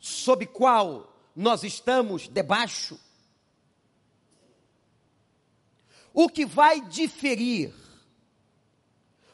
sob 0.00 0.46
qual 0.46 1.14
nós 1.36 1.62
estamos 1.64 2.28
debaixo? 2.28 2.98
O 6.12 6.28
que 6.28 6.44
vai 6.44 6.80
diferir 6.80 7.72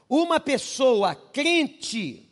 uma 0.08 0.38
pessoa 0.38 1.14
crente 1.14 2.28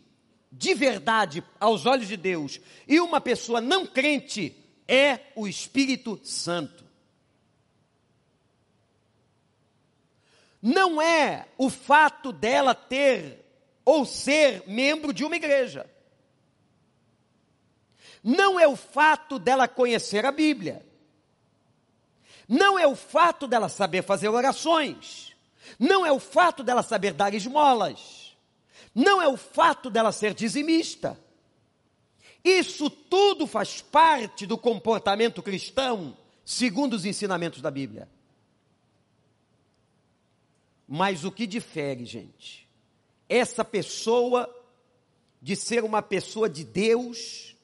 de 0.51 0.75
verdade 0.75 1.43
aos 1.59 1.87
olhos 1.87 2.09
de 2.09 2.17
Deus 2.17 2.61
e 2.87 3.01
uma 3.01 3.21
pessoa 3.21 3.61
não 3.61 3.87
crente 3.87 4.57
é 4.87 5.21
o 5.35 5.49
Espírito 5.49 6.21
Santo. 6.23 6.85
Não 10.61 11.03
é 11.03 11.49
o 11.59 11.69
fato 11.69 12.31
dela 12.33 12.75
ter 12.75 13.45
ou 13.85 14.05
ser 14.05 14.63
membro 14.69 15.13
de 15.13 15.25
uma 15.25 15.35
igreja. 15.35 15.91
Não 18.23 18.61
é 18.61 18.69
o 18.69 18.77
fato 18.77 19.39
dela 19.39 19.67
conhecer 19.67 20.25
a 20.25 20.31
Bíblia. 20.31 20.87
Não 22.49 22.79
é 22.79 22.87
o 22.87 22.95
fato 22.95 23.49
dela 23.49 23.69
saber 23.69 24.03
fazer 24.03 24.29
orações. 24.29 25.32
Não 25.79 26.05
é 26.05 26.13
o 26.13 26.19
fato 26.19 26.63
dela 26.63 26.83
saber 26.83 27.13
dar 27.13 27.35
esmolas. 27.35 28.37
Não 28.95 29.23
é 29.23 29.29
o 29.29 29.37
fato 29.37 29.89
dela 29.89 30.13
ser 30.13 30.35
dizimista. 30.35 31.19
Isso 32.45 32.91
tudo 32.91 33.47
faz 33.47 33.81
parte 33.81 34.47
do 34.47 34.59
comportamento 34.59 35.43
cristão, 35.43 36.17
segundo 36.45 36.95
os 36.95 37.05
ensinamentos 37.05 37.63
da 37.63 37.71
Bíblia. 37.71 38.09
Mas 40.89 41.25
o 41.25 41.31
que 41.31 41.47
difere, 41.47 42.05
gente? 42.05 42.69
Essa 43.29 43.65
pessoa 43.65 44.53
de 45.41 45.57
ser 45.57 45.85
uma 45.85 46.03
pessoa 46.03 46.49
de 46.49 46.65
Deus, 46.65 47.57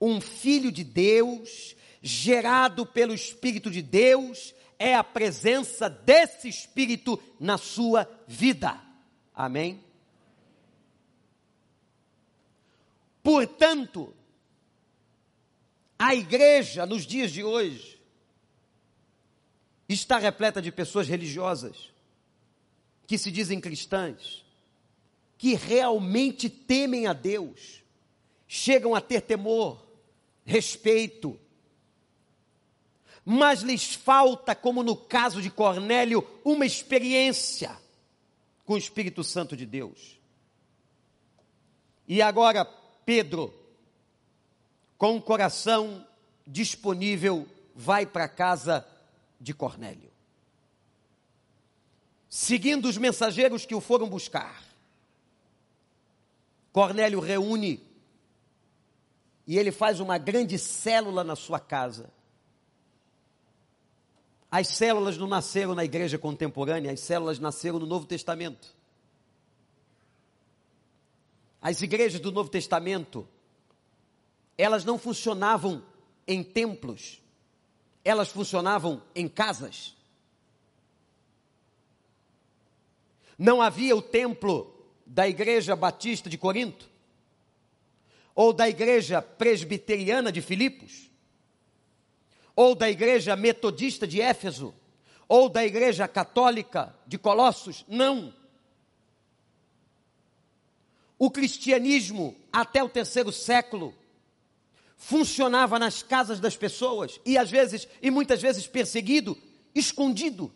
um 0.00 0.20
filho 0.20 0.70
de 0.70 0.84
Deus, 0.84 1.74
gerado 2.00 2.86
pelo 2.86 3.12
Espírito 3.12 3.70
de 3.70 3.82
Deus, 3.82 4.54
é 4.78 4.94
a 4.94 5.04
presença 5.04 5.88
desse 5.88 6.48
Espírito 6.48 7.22
na 7.38 7.58
sua 7.58 8.08
vida. 8.26 8.80
Amém? 9.34 9.84
Portanto, 13.22 14.14
a 15.98 16.14
igreja 16.14 16.86
nos 16.86 17.06
dias 17.06 17.32
de 17.32 17.42
hoje 17.42 18.00
está 19.88 20.18
repleta 20.18 20.60
de 20.60 20.70
pessoas 20.70 21.08
religiosas 21.08 21.92
que 23.06 23.16
se 23.16 23.30
dizem 23.30 23.60
cristãs, 23.60 24.44
que 25.38 25.54
realmente 25.54 26.48
temem 26.48 27.06
a 27.06 27.12
Deus, 27.12 27.82
chegam 28.48 28.94
a 28.94 29.00
ter 29.00 29.20
temor, 29.20 29.86
respeito, 30.44 31.38
mas 33.28 33.62
lhes 33.62 33.92
falta, 33.92 34.54
como 34.54 34.84
no 34.84 34.96
caso 34.96 35.42
de 35.42 35.50
Cornélio, 35.50 36.24
uma 36.44 36.64
experiência 36.64 37.76
com 38.64 38.74
o 38.74 38.78
Espírito 38.78 39.24
Santo 39.24 39.56
de 39.56 39.66
Deus. 39.66 40.16
E 42.06 42.22
agora, 42.22 42.64
Pedro, 43.04 43.52
com 44.96 45.16
o 45.16 45.20
coração 45.20 46.06
disponível, 46.46 47.48
vai 47.74 48.06
para 48.06 48.24
a 48.24 48.28
casa 48.28 48.86
de 49.40 49.52
Cornélio. 49.52 50.12
Seguindo 52.30 52.86
os 52.86 52.96
mensageiros 52.96 53.66
que 53.66 53.74
o 53.74 53.80
foram 53.80 54.08
buscar, 54.08 54.62
Cornélio 56.72 57.18
reúne 57.18 57.84
e 59.48 59.58
ele 59.58 59.72
faz 59.72 59.98
uma 59.98 60.16
grande 60.16 60.56
célula 60.60 61.24
na 61.24 61.34
sua 61.34 61.58
casa. 61.58 62.14
As 64.50 64.68
células 64.68 65.18
não 65.18 65.26
nasceram 65.26 65.74
na 65.74 65.84
igreja 65.84 66.18
contemporânea, 66.18 66.92
as 66.92 67.00
células 67.00 67.38
nasceram 67.38 67.78
no 67.78 67.86
Novo 67.86 68.06
Testamento. 68.06 68.74
As 71.60 71.82
igrejas 71.82 72.20
do 72.20 72.30
Novo 72.30 72.48
Testamento, 72.48 73.26
elas 74.56 74.84
não 74.84 74.98
funcionavam 74.98 75.82
em 76.26 76.42
templos, 76.42 77.20
elas 78.04 78.28
funcionavam 78.28 79.02
em 79.14 79.28
casas. 79.28 79.96
Não 83.36 83.60
havia 83.60 83.96
o 83.96 84.00
templo 84.00 84.72
da 85.04 85.28
igreja 85.28 85.74
batista 85.76 86.30
de 86.30 86.38
Corinto, 86.38 86.88
ou 88.34 88.52
da 88.52 88.68
igreja 88.68 89.20
presbiteriana 89.20 90.30
de 90.30 90.40
Filipos, 90.40 91.10
ou 92.56 92.74
da 92.74 92.90
igreja 92.90 93.36
metodista 93.36 94.06
de 94.06 94.20
Éfeso, 94.20 94.74
ou 95.28 95.50
da 95.50 95.64
igreja 95.64 96.08
católica 96.08 96.96
de 97.06 97.18
Colossos. 97.18 97.84
Não. 97.86 98.34
O 101.18 101.30
cristianismo, 101.30 102.34
até 102.50 102.82
o 102.82 102.88
terceiro 102.88 103.30
século, 103.30 103.94
funcionava 104.96 105.78
nas 105.78 106.02
casas 106.02 106.40
das 106.40 106.56
pessoas 106.56 107.20
e 107.24 107.36
às 107.36 107.50
vezes, 107.50 107.86
e 108.00 108.10
muitas 108.10 108.40
vezes 108.40 108.66
perseguido, 108.66 109.36
escondido. 109.74 110.50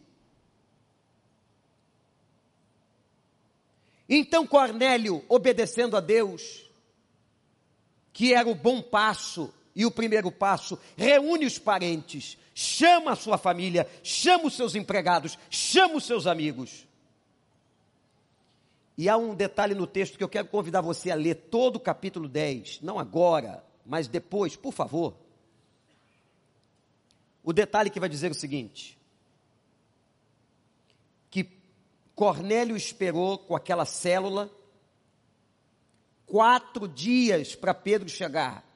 Então 4.09 4.47
Cornélio, 4.47 5.25
obedecendo 5.29 5.97
a 5.97 6.01
Deus, 6.01 6.65
que 8.13 8.35
era 8.35 8.49
o 8.49 8.55
bom 8.55 8.83
passo, 8.83 9.55
e 9.81 9.87
o 9.87 9.91
primeiro 9.91 10.31
passo, 10.31 10.79
reúne 10.95 11.47
os 11.47 11.59
parentes, 11.59 12.37
chama 12.55 13.13
a 13.13 13.17
sua 13.17 13.39
família, 13.39 13.89
chama 14.03 14.49
os 14.49 14.55
seus 14.55 14.75
empregados, 14.75 15.39
chama 15.49 15.95
os 15.95 16.05
seus 16.05 16.27
amigos. 16.27 16.87
E 18.99 19.09
há 19.09 19.17
um 19.17 19.35
detalhe 19.35 19.75
no 19.75 19.87
texto 19.87 20.19
que 20.19 20.23
eu 20.23 20.29
quero 20.29 20.49
convidar 20.49 20.83
você 20.83 21.11
a 21.11 21.15
ler 21.15 21.35
todo 21.35 21.77
o 21.77 21.81
capítulo 21.81 22.29
10, 22.29 22.83
não 22.83 22.99
agora, 22.99 23.65
mas 23.87 24.07
depois, 24.07 24.55
por 24.55 24.71
favor. 24.71 25.17
O 27.43 27.51
detalhe 27.51 27.89
que 27.89 27.99
vai 27.99 28.11
dizer 28.11 28.31
o 28.31 28.35
seguinte: 28.35 28.99
que 31.31 31.49
Cornélio 32.15 32.77
esperou 32.77 33.39
com 33.39 33.57
aquela 33.57 33.87
célula 33.87 34.51
quatro 36.27 36.87
dias 36.87 37.55
para 37.55 37.73
Pedro 37.73 38.11
chegar 38.11 38.70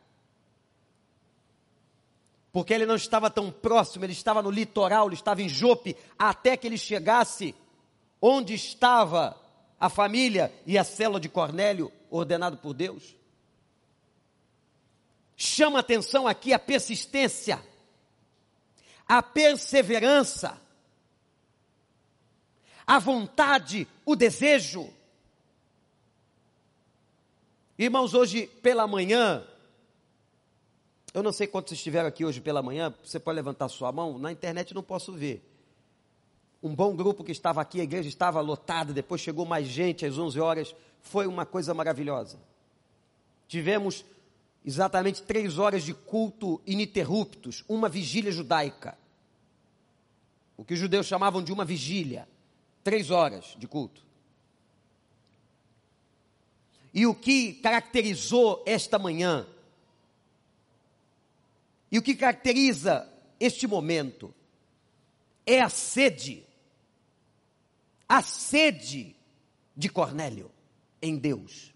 porque 2.55 2.73
ele 2.73 2.87
não 2.87 2.95
estava 2.95 3.29
tão 3.29 3.51
próximo, 3.51 4.05
ele 4.05 4.13
estava 4.13 4.41
no 4.41 4.49
litoral, 4.49 5.09
ele 5.09 5.17
estava 5.17 5.43
em 5.43 5.49
Jope, 5.49 5.97
até 6.17 6.57
que 6.57 6.69
ele 6.69 6.79
chegasse 6.79 7.53
onde 8.23 8.55
estava 8.55 9.37
a 9.79 9.89
família 9.89 10.55
e 10.65 10.79
a 10.79 10.85
célula 10.85 11.19
de 11.19 11.29
Cornélio, 11.29 11.91
ordenado 12.09 12.57
por 12.59 12.73
Deus. 12.73 13.17
Chama 15.37 15.81
atenção 15.81 16.29
aqui 16.29 16.53
a 16.53 16.59
persistência, 16.61 17.61
a 19.05 19.21
perseverança, 19.21 20.57
a 22.87 23.01
vontade, 23.01 23.85
o 24.07 24.15
desejo. 24.15 24.89
Irmãos, 27.77 28.15
hoje 28.15 28.47
pela 28.47 28.87
manhã, 28.87 29.45
eu 31.15 31.23
não 31.23 31.33
sei 31.33 31.47
quantos 31.47 31.73
estiveram 31.73 32.09
aqui 32.09 32.25
hoje 32.25 32.41
pela 32.41 32.61
manhã, 32.61 32.93
você 33.03 33.21
pode 33.21 33.37
levantar 33.37 33.69
sua 33.69 33.93
mão, 33.93 34.19
na 34.19 34.33
internet 34.33 34.75
não 34.75 34.83
posso 34.83 35.13
ver. 35.13 35.49
Um 36.61 36.75
bom 36.75 36.97
grupo 36.97 37.23
que 37.23 37.31
estava 37.31 37.61
aqui, 37.61 37.81
a 37.81 37.85
igreja 37.85 38.09
estava 38.09 38.41
lotada, 38.41 38.93
depois 38.93 39.21
chegou 39.21 39.47
mais 39.47 39.69
gente 39.69 40.05
às 40.05 40.19
11 40.19 40.41
horas, 40.41 40.75
foi 41.01 41.29
uma 41.29 41.47
coisa 41.47 41.73
maravilhosa. 41.73 42.39
Tivemos 43.47 44.05
exatamente 44.65 45.23
três 45.23 45.57
horas 45.59 45.85
de 45.85 45.95
culto 45.95 46.61
ininterruptos, 46.67 47.65
uma 47.69 47.89
vigília 47.89 48.33
judaica. 48.33 48.99
O 50.57 50.65
que 50.65 50.75
os 50.75 50.81
judeus 50.81 51.07
chamavam 51.07 51.43
de 51.43 51.53
uma 51.53 51.65
vigília. 51.65 52.27
Três 52.83 53.11
horas 53.11 53.55
de 53.57 53.69
culto. 53.69 54.03
E 56.93 57.07
o 57.07 57.15
que 57.15 57.55
caracterizou 57.55 58.63
esta 58.67 58.99
manhã, 58.99 59.47
e 61.95 61.99
o 61.99 62.03
que 62.03 62.17
caracteriza 62.17 63.09
este 63.39 63.69
momento, 63.69 64.35
é 65.47 65.61
a 65.61 65.69
sede, 65.69 66.45
a 68.09 68.21
sede 68.21 69.15
de 69.77 69.89
Cornélio 69.89 70.51
em 71.01 71.17
Deus. 71.17 71.73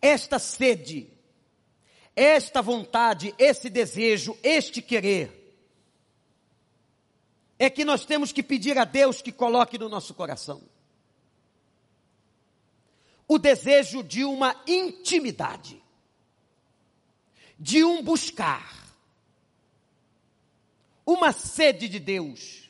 Esta 0.00 0.38
sede, 0.38 1.10
esta 2.16 2.62
vontade, 2.62 3.34
esse 3.36 3.68
desejo, 3.68 4.38
este 4.42 4.80
querer, 4.80 5.54
é 7.58 7.68
que 7.68 7.84
nós 7.84 8.06
temos 8.06 8.32
que 8.32 8.42
pedir 8.42 8.78
a 8.78 8.86
Deus 8.86 9.20
que 9.20 9.30
coloque 9.30 9.76
no 9.76 9.90
nosso 9.90 10.14
coração. 10.14 10.62
O 13.28 13.38
desejo 13.38 14.02
de 14.02 14.24
uma 14.24 14.58
intimidade, 14.66 15.81
de 17.62 17.84
um 17.84 18.02
buscar, 18.02 18.74
uma 21.06 21.30
sede 21.30 21.88
de 21.88 22.00
Deus, 22.00 22.68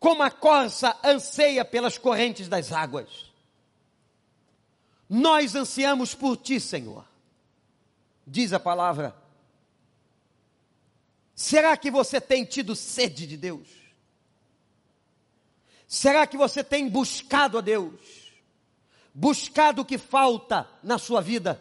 como 0.00 0.22
a 0.22 0.30
corça 0.30 0.98
anseia 1.04 1.62
pelas 1.62 1.98
correntes 1.98 2.48
das 2.48 2.72
águas. 2.72 3.30
Nós 5.06 5.54
ansiamos 5.54 6.14
por 6.14 6.38
ti, 6.38 6.58
Senhor, 6.58 7.06
diz 8.26 8.54
a 8.54 8.58
palavra. 8.58 9.14
Será 11.34 11.76
que 11.76 11.90
você 11.90 12.18
tem 12.18 12.46
tido 12.46 12.74
sede 12.74 13.26
de 13.26 13.36
Deus? 13.36 13.68
Será 15.86 16.26
que 16.26 16.38
você 16.38 16.64
tem 16.64 16.88
buscado 16.88 17.58
a 17.58 17.60
Deus? 17.60 18.22
buscado 19.14 19.82
o 19.82 19.84
que 19.84 19.98
falta 19.98 20.68
na 20.82 20.98
sua 20.98 21.20
vida. 21.20 21.60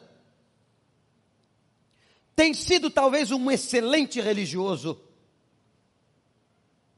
Tem 2.36 2.54
sido 2.54 2.90
talvez 2.90 3.32
um 3.32 3.52
excelente 3.52 4.20
religioso, 4.20 5.02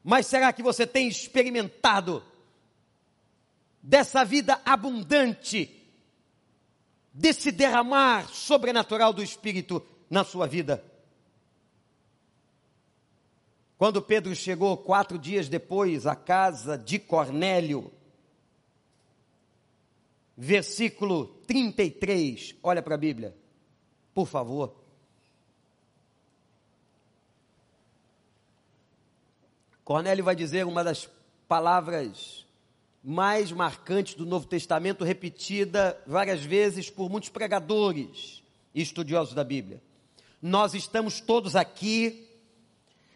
mas 0.02 0.26
será 0.26 0.52
que 0.52 0.62
você 0.62 0.86
tem 0.86 1.08
experimentado 1.08 2.22
dessa 3.82 4.24
vida 4.24 4.60
abundante, 4.64 5.82
desse 7.12 7.50
derramar 7.50 8.28
sobrenatural 8.28 9.12
do 9.12 9.22
Espírito 9.22 9.84
na 10.08 10.24
sua 10.24 10.46
vida? 10.46 10.84
Quando 13.76 14.00
Pedro 14.00 14.34
chegou 14.36 14.76
quatro 14.76 15.18
dias 15.18 15.48
depois 15.48 16.06
à 16.06 16.14
casa 16.14 16.78
de 16.78 16.98
Cornélio, 16.98 17.92
versículo 20.36 21.26
33. 21.46 22.56
Olha 22.62 22.82
para 22.82 22.94
a 22.94 22.98
Bíblia, 22.98 23.36
por 24.12 24.26
favor. 24.26 24.83
Cornélio 29.84 30.24
vai 30.24 30.34
dizer 30.34 30.64
uma 30.64 30.82
das 30.82 31.10
palavras 31.46 32.46
mais 33.02 33.52
marcantes 33.52 34.14
do 34.14 34.24
Novo 34.24 34.46
Testamento, 34.46 35.04
repetida 35.04 36.00
várias 36.06 36.42
vezes 36.42 36.88
por 36.88 37.10
muitos 37.10 37.28
pregadores 37.28 38.42
e 38.74 38.80
estudiosos 38.80 39.34
da 39.34 39.44
Bíblia. 39.44 39.82
Nós 40.40 40.72
estamos 40.72 41.20
todos 41.20 41.54
aqui 41.54 42.26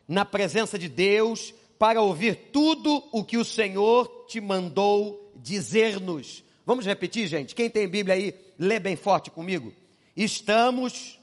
na 0.06 0.26
presença 0.26 0.78
de 0.78 0.90
Deus 0.90 1.54
para 1.78 2.02
ouvir 2.02 2.50
tudo 2.52 3.02
o 3.12 3.24
que 3.24 3.38
o 3.38 3.44
Senhor 3.46 4.26
te 4.28 4.38
mandou 4.38 5.32
dizer-nos. 5.36 6.44
Vamos 6.66 6.84
repetir, 6.84 7.26
gente? 7.26 7.54
Quem 7.54 7.70
tem 7.70 7.88
Bíblia 7.88 8.14
aí, 8.14 8.34
lê 8.58 8.78
bem 8.78 8.94
forte 8.94 9.30
comigo. 9.30 9.72
Estamos 10.14 11.18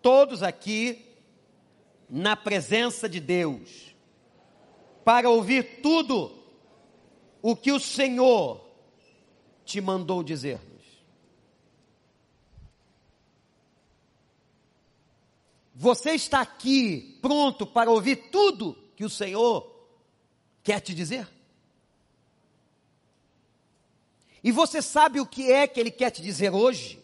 todos 0.00 0.44
aqui 0.44 1.04
na 2.08 2.36
presença 2.36 3.08
de 3.08 3.18
Deus 3.18 3.95
para 5.06 5.30
ouvir 5.30 5.80
tudo 5.82 6.36
o 7.40 7.54
que 7.54 7.70
o 7.70 7.78
Senhor 7.78 8.60
te 9.64 9.80
mandou 9.80 10.20
dizer-nos. 10.20 10.84
Você 15.72 16.10
está 16.10 16.40
aqui 16.40 17.20
pronto 17.22 17.64
para 17.64 17.88
ouvir 17.88 18.16
tudo 18.32 18.76
que 18.96 19.04
o 19.04 19.10
Senhor 19.10 19.86
quer 20.64 20.80
te 20.80 20.92
dizer? 20.92 21.28
E 24.42 24.50
você 24.50 24.82
sabe 24.82 25.20
o 25.20 25.26
que 25.26 25.52
é 25.52 25.68
que 25.68 25.78
ele 25.78 25.92
quer 25.92 26.10
te 26.10 26.20
dizer 26.20 26.52
hoje? 26.52 27.00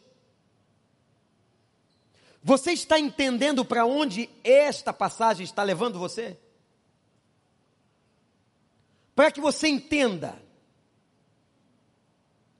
Você 2.42 2.72
está 2.72 2.98
entendendo 2.98 3.64
para 3.64 3.86
onde 3.86 4.28
esta 4.42 4.92
passagem 4.92 5.44
está 5.44 5.62
levando 5.62 6.00
você? 6.00 6.36
Para 9.22 9.30
que 9.30 9.40
você 9.40 9.68
entenda 9.68 10.36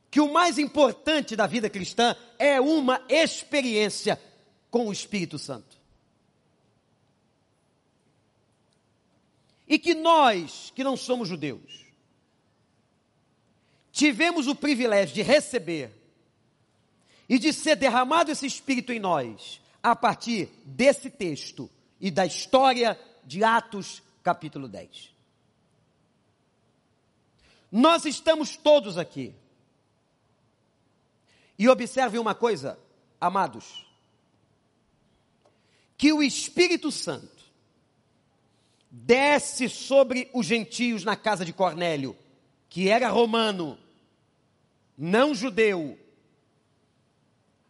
que 0.09 0.20
o 0.20 0.33
mais 0.33 0.61
importante 0.61 1.35
da 1.35 1.44
vida 1.44 1.68
cristã 1.68 2.14
é 2.38 2.61
uma 2.61 3.05
experiência 3.09 4.16
com 4.70 4.87
o 4.87 4.92
Espírito 4.92 5.40
Santo. 5.40 5.77
E 9.66 9.77
que 9.77 9.92
nós, 9.92 10.72
que 10.72 10.85
não 10.85 10.96
somos 10.96 11.29
judeus, 11.29 11.85
tivemos 13.90 14.46
o 14.46 14.55
privilégio 14.55 15.16
de 15.16 15.22
receber 15.22 15.90
e 17.29 17.40
de 17.40 17.53
ser 17.53 17.75
derramado 17.75 18.31
esse 18.31 18.46
Espírito 18.46 18.92
em 18.92 19.01
nós, 19.01 19.61
a 19.83 19.96
partir 19.96 20.48
desse 20.64 21.11
texto 21.11 21.68
e 22.01 22.09
da 22.09 22.25
história 22.25 22.96
de 23.25 23.42
Atos, 23.42 24.01
capítulo 24.22 24.68
10. 24.68 25.12
Nós 27.72 28.04
estamos 28.04 28.54
todos 28.54 28.98
aqui. 28.98 29.35
E 31.58 31.66
observe 31.70 32.18
uma 32.18 32.35
coisa, 32.35 32.78
amados, 33.18 33.87
que 35.96 36.12
o 36.12 36.22
Espírito 36.22 36.92
Santo 36.92 37.42
desce 38.90 39.70
sobre 39.70 40.28
os 40.35 40.44
gentios 40.44 41.02
na 41.02 41.16
casa 41.16 41.46
de 41.46 41.52
Cornélio, 41.52 42.14
que 42.68 42.90
era 42.90 43.08
romano, 43.08 43.78
não 44.98 45.35
judeu, 45.35 45.98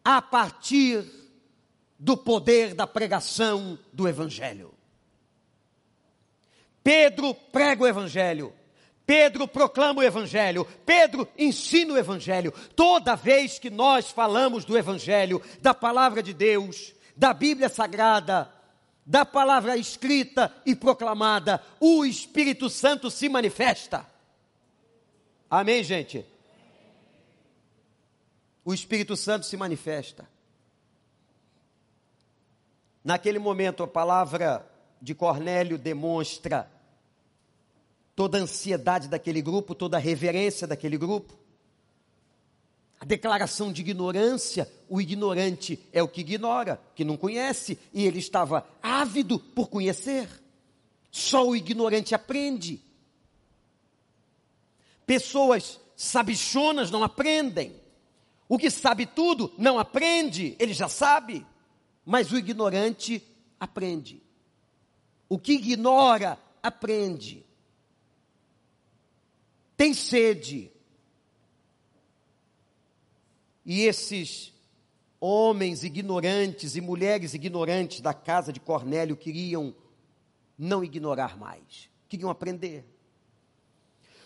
a 0.04 0.20
partir 0.20 1.04
do 1.96 2.16
poder 2.16 2.74
da 2.74 2.88
pregação 2.88 3.78
do 3.92 4.08
Evangelho. 4.08 4.74
Pedro 6.82 7.34
prega 7.34 7.84
o 7.84 7.86
Evangelho. 7.86 8.52
Pedro 9.06 9.48
proclama 9.48 10.00
o 10.00 10.04
Evangelho, 10.04 10.66
Pedro 10.86 11.28
ensina 11.36 11.94
o 11.94 11.98
Evangelho. 11.98 12.52
Toda 12.74 13.16
vez 13.16 13.58
que 13.58 13.70
nós 13.70 14.10
falamos 14.10 14.64
do 14.64 14.76
Evangelho, 14.78 15.42
da 15.60 15.74
palavra 15.74 16.22
de 16.22 16.32
Deus, 16.32 16.94
da 17.16 17.32
Bíblia 17.34 17.68
Sagrada, 17.68 18.50
da 19.04 19.24
palavra 19.24 19.76
escrita 19.76 20.54
e 20.64 20.74
proclamada, 20.74 21.62
o 21.80 22.04
Espírito 22.04 22.70
Santo 22.70 23.10
se 23.10 23.28
manifesta. 23.28 24.06
Amém, 25.50 25.82
gente? 25.82 26.24
o 28.64 28.72
Espírito 28.72 29.16
Santo 29.16 29.46
se 29.46 29.56
manifesta. 29.56 30.28
Naquele 33.04 33.38
momento, 33.38 33.82
a 33.82 33.88
palavra 33.88 34.64
de 35.00 35.14
Cornélio 35.14 35.76
demonstra 35.76 36.70
toda 38.14 38.38
a 38.38 38.40
ansiedade 38.42 39.08
daquele 39.08 39.40
grupo, 39.40 39.74
toda 39.74 39.96
a 39.96 40.00
reverência 40.00 40.66
daquele 40.66 40.96
grupo. 40.96 41.34
A 43.00 43.04
declaração 43.04 43.72
de 43.72 43.80
ignorância, 43.80 44.70
o 44.88 45.00
ignorante 45.00 45.78
é 45.92 46.02
o 46.02 46.08
que 46.08 46.20
ignora, 46.20 46.80
que 46.94 47.04
não 47.04 47.16
conhece, 47.16 47.76
e 47.92 48.06
ele 48.06 48.20
estava 48.20 48.64
ávido 48.80 49.38
por 49.38 49.68
conhecer. 49.68 50.28
Só 51.10 51.48
o 51.48 51.56
ignorante 51.56 52.14
aprende. 52.14 52.80
Pessoas 55.04 55.80
sabichonas 55.96 56.90
não 56.90 57.02
aprendem. 57.02 57.74
O 58.48 58.56
que 58.56 58.70
sabe 58.70 59.06
tudo 59.06 59.52
não 59.58 59.78
aprende, 59.78 60.54
ele 60.58 60.72
já 60.72 60.88
sabe, 60.88 61.44
mas 62.04 62.30
o 62.30 62.38
ignorante 62.38 63.22
aprende. 63.58 64.22
O 65.28 65.38
que 65.38 65.54
ignora, 65.54 66.38
aprende. 66.62 67.44
Tem 69.76 69.94
sede. 69.94 70.70
E 73.64 73.82
esses 73.82 74.52
homens 75.20 75.84
ignorantes 75.84 76.74
e 76.74 76.80
mulheres 76.80 77.32
ignorantes 77.32 78.00
da 78.00 78.12
casa 78.12 78.52
de 78.52 78.58
Cornélio 78.58 79.16
queriam 79.16 79.74
não 80.58 80.82
ignorar 80.82 81.38
mais, 81.38 81.88
queriam 82.08 82.30
aprender. 82.30 82.84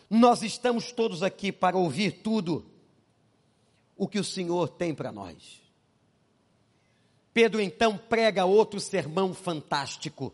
Nós 0.09 0.42
estamos 0.42 0.92
todos 0.92 1.22
aqui 1.22 1.52
para 1.52 1.76
ouvir 1.76 2.22
tudo 2.22 2.64
o 3.96 4.06
que 4.06 4.18
o 4.18 4.24
Senhor 4.24 4.68
tem 4.68 4.94
para 4.94 5.11
nós. 5.11 5.61
Pedro 7.35 7.61
então 7.61 7.98
prega 7.98 8.46
outro 8.46 8.80
sermão 8.80 9.35
fantástico, 9.35 10.32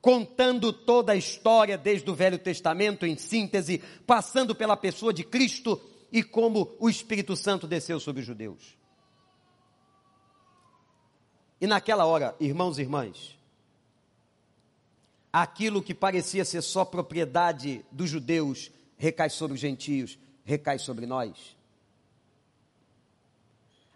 contando 0.00 0.72
toda 0.72 1.12
a 1.12 1.16
história 1.16 1.76
desde 1.76 2.10
o 2.10 2.14
Velho 2.14 2.38
Testamento, 2.38 3.04
em 3.04 3.16
síntese, 3.16 3.82
passando 4.06 4.54
pela 4.54 4.76
pessoa 4.76 5.12
de 5.12 5.22
Cristo 5.22 5.80
e 6.10 6.22
como 6.22 6.74
o 6.78 6.88
Espírito 6.88 7.36
Santo 7.36 7.66
desceu 7.66 8.00
sobre 8.00 8.20
os 8.20 8.26
judeus. 8.26 8.78
E 11.60 11.66
naquela 11.66 12.06
hora, 12.06 12.34
irmãos 12.40 12.78
e 12.78 12.82
irmãs, 12.82 13.38
aquilo 15.32 15.82
que 15.82 15.94
parecia 15.94 16.44
ser 16.44 16.62
só 16.62 16.84
propriedade 16.84 17.84
dos 17.92 18.08
judeus 18.08 18.70
recai 18.96 19.28
sobre 19.28 19.54
os 19.54 19.60
gentios, 19.60 20.18
recai 20.44 20.78
sobre 20.78 21.06
nós. 21.06 21.56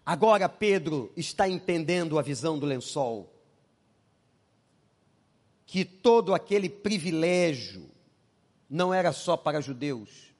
Agora 0.05 0.49
Pedro 0.49 1.11
está 1.17 1.49
entendendo 1.49 2.19
a 2.19 2.23
visão 2.23 2.59
do 2.59 2.67
lençol. 2.67 3.34
Que 5.67 5.85
todo 5.85 6.35
aquele 6.35 6.69
privilégio 6.69 7.91
não 8.69 8.93
era 8.93 9.13
só 9.13 9.37
para 9.37 9.61
judeus. 9.61 10.33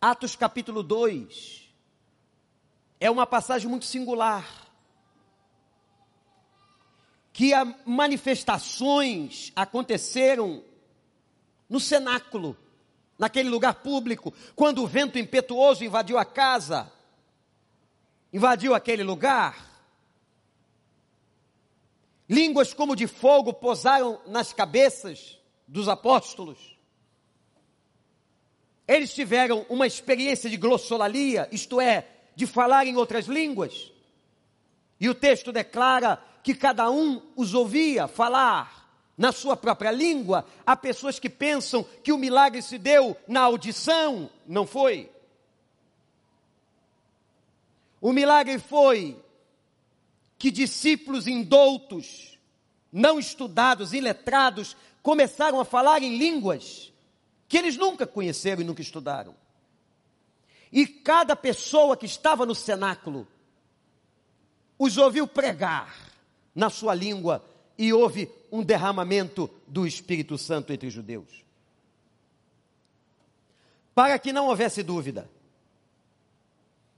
Atos 0.00 0.34
capítulo 0.34 0.82
2 0.82 1.68
é 2.98 3.10
uma 3.10 3.26
passagem 3.26 3.68
muito 3.68 3.84
singular. 3.84 4.68
Que 7.32 7.52
manifestações 7.84 9.52
aconteceram 9.56 10.62
no 11.68 11.80
cenáculo 11.80 12.56
naquele 13.18 13.48
lugar 13.48 13.74
público, 13.76 14.34
quando 14.56 14.82
o 14.82 14.86
vento 14.86 15.18
impetuoso 15.18 15.84
invadiu 15.84 16.18
a 16.18 16.24
casa, 16.24 16.92
invadiu 18.32 18.74
aquele 18.74 19.02
lugar. 19.02 19.71
Línguas 22.32 22.72
como 22.72 22.96
de 22.96 23.06
fogo 23.06 23.52
pousaram 23.52 24.18
nas 24.26 24.54
cabeças 24.54 25.38
dos 25.68 25.86
apóstolos. 25.86 26.78
Eles 28.88 29.12
tiveram 29.12 29.66
uma 29.68 29.86
experiência 29.86 30.48
de 30.48 30.56
glossolalia, 30.56 31.46
isto 31.52 31.78
é, 31.78 32.08
de 32.34 32.46
falar 32.46 32.86
em 32.86 32.96
outras 32.96 33.26
línguas. 33.26 33.92
E 34.98 35.10
o 35.10 35.14
texto 35.14 35.52
declara 35.52 36.24
que 36.42 36.54
cada 36.54 36.90
um 36.90 37.20
os 37.36 37.52
ouvia 37.52 38.08
falar 38.08 38.90
na 39.14 39.30
sua 39.30 39.54
própria 39.54 39.90
língua. 39.90 40.46
Há 40.64 40.74
pessoas 40.74 41.18
que 41.18 41.28
pensam 41.28 41.84
que 42.02 42.12
o 42.12 42.18
milagre 42.18 42.62
se 42.62 42.78
deu 42.78 43.14
na 43.28 43.42
audição, 43.42 44.30
não 44.46 44.66
foi. 44.66 45.10
O 48.00 48.10
milagre 48.10 48.58
foi 48.58 49.22
que 50.42 50.50
discípulos 50.50 51.28
indoutos, 51.28 52.36
não 52.92 53.16
estudados, 53.16 53.92
iletrados, 53.92 54.76
começaram 55.00 55.60
a 55.60 55.64
falar 55.64 56.02
em 56.02 56.18
línguas 56.18 56.92
que 57.46 57.56
eles 57.56 57.76
nunca 57.76 58.08
conheceram 58.08 58.60
e 58.60 58.64
nunca 58.64 58.82
estudaram. 58.82 59.36
E 60.72 60.84
cada 60.84 61.36
pessoa 61.36 61.96
que 61.96 62.06
estava 62.06 62.44
no 62.44 62.56
cenáculo 62.56 63.24
os 64.76 64.96
ouviu 64.96 65.28
pregar 65.28 66.10
na 66.52 66.68
sua 66.68 66.92
língua 66.92 67.48
e 67.78 67.92
houve 67.92 68.28
um 68.50 68.64
derramamento 68.64 69.48
do 69.68 69.86
Espírito 69.86 70.36
Santo 70.36 70.72
entre 70.72 70.88
os 70.88 70.92
judeus. 70.92 71.44
Para 73.94 74.18
que 74.18 74.32
não 74.32 74.48
houvesse 74.48 74.82
dúvida 74.82 75.30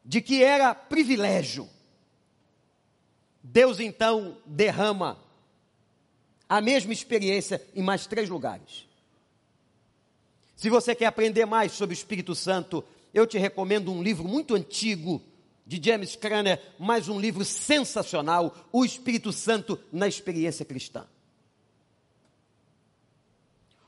de 0.03 0.23
que 0.23 0.43
era 0.43 0.75
privilégio, 0.75 1.69
Deus 3.47 3.79
então 3.79 4.39
derrama 4.47 5.19
a 6.49 6.63
mesma 6.63 6.95
experiência 6.95 7.63
em 7.75 7.83
mais 7.83 8.07
três 8.07 8.31
lugares. 8.31 8.89
Se 10.57 10.71
você 10.71 10.95
quer 10.95 11.05
aprender 11.05 11.45
mais 11.45 11.73
sobre 11.73 11.93
o 11.93 11.99
Espírito 11.99 12.35
Santo, 12.35 12.83
eu 13.13 13.27
te 13.27 13.37
recomendo 13.37 13.93
um 13.93 14.03
livro 14.03 14.27
muito 14.27 14.55
antigo 14.55 15.23
de 15.67 15.79
James 15.83 16.17
Cranner, 16.17 16.59
mais 16.79 17.07
um 17.07 17.21
livro 17.21 17.45
sensacional, 17.45 18.57
O 18.73 18.83
Espírito 18.83 19.31
Santo 19.31 19.79
na 19.93 20.09
Experiência 20.09 20.65
Cristã. 20.65 21.07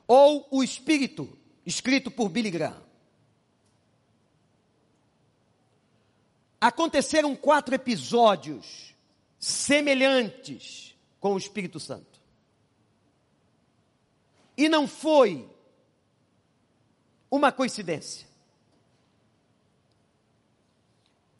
Ou 0.07 0.47
O 0.51 0.63
Espírito, 0.63 1.35
escrito 1.65 2.11
por 2.11 2.29
Billy 2.29 2.51
Graham. 2.51 2.83
Aconteceram 6.61 7.35
quatro 7.35 7.73
episódios 7.73 8.95
semelhantes 9.39 10.95
com 11.19 11.33
o 11.33 11.37
Espírito 11.37 11.79
Santo. 11.79 12.19
E 14.57 14.67
não 14.67 14.87
foi 14.87 15.47
uma 17.29 17.51
coincidência. 17.51 18.27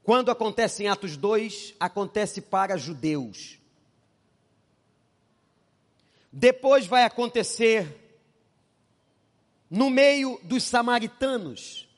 Quando 0.03 0.31
acontece 0.31 0.83
em 0.83 0.88
Atos 0.88 1.17
2, 1.17 1.75
acontece 1.79 2.41
para 2.41 2.77
judeus. 2.77 3.57
Depois 6.31 6.86
vai 6.86 7.03
acontecer 7.03 8.07
no 9.69 9.89
meio 9.89 10.39
dos 10.43 10.63
samaritanos, 10.63 11.89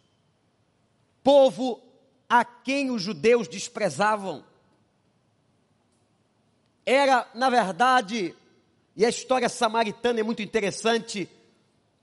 povo 1.24 1.84
a 2.28 2.44
quem 2.44 2.90
os 2.90 3.02
judeus 3.02 3.48
desprezavam. 3.48 4.44
Era, 6.86 7.28
na 7.34 7.50
verdade, 7.50 8.36
e 8.96 9.06
a 9.06 9.10
história 9.10 9.48
samaritana 9.48 10.20
é 10.20 10.24
muito 10.24 10.42
interessante, 10.42 11.30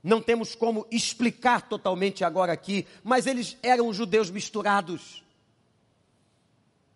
não 0.03 0.21
temos 0.21 0.55
como 0.55 0.87
explicar 0.91 1.69
totalmente 1.69 2.25
agora 2.25 2.53
aqui, 2.53 2.87
mas 3.03 3.27
eles 3.27 3.57
eram 3.63 3.93
judeus 3.93 4.31
misturados 4.31 5.23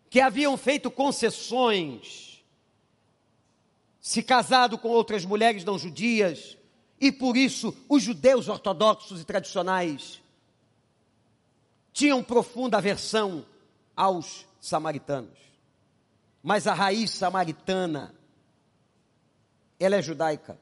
que 0.08 0.20
haviam 0.20 0.56
feito 0.56 0.90
concessões, 0.90 2.42
se 4.00 4.22
casado 4.22 4.76
com 4.76 4.88
outras 4.88 5.24
mulheres 5.24 5.64
não 5.64 5.78
judias, 5.78 6.58
e 7.00 7.12
por 7.12 7.36
isso 7.36 7.74
os 7.88 8.02
judeus 8.02 8.48
ortodoxos 8.48 9.20
e 9.20 9.24
tradicionais 9.24 10.20
tinham 11.92 12.22
profunda 12.22 12.78
aversão 12.78 13.46
aos 13.96 14.46
samaritanos. 14.60 15.49
Mas 16.42 16.66
a 16.66 16.74
raiz 16.74 17.10
samaritana, 17.10 18.14
ela 19.78 19.96
é 19.96 20.02
judaica. 20.02 20.58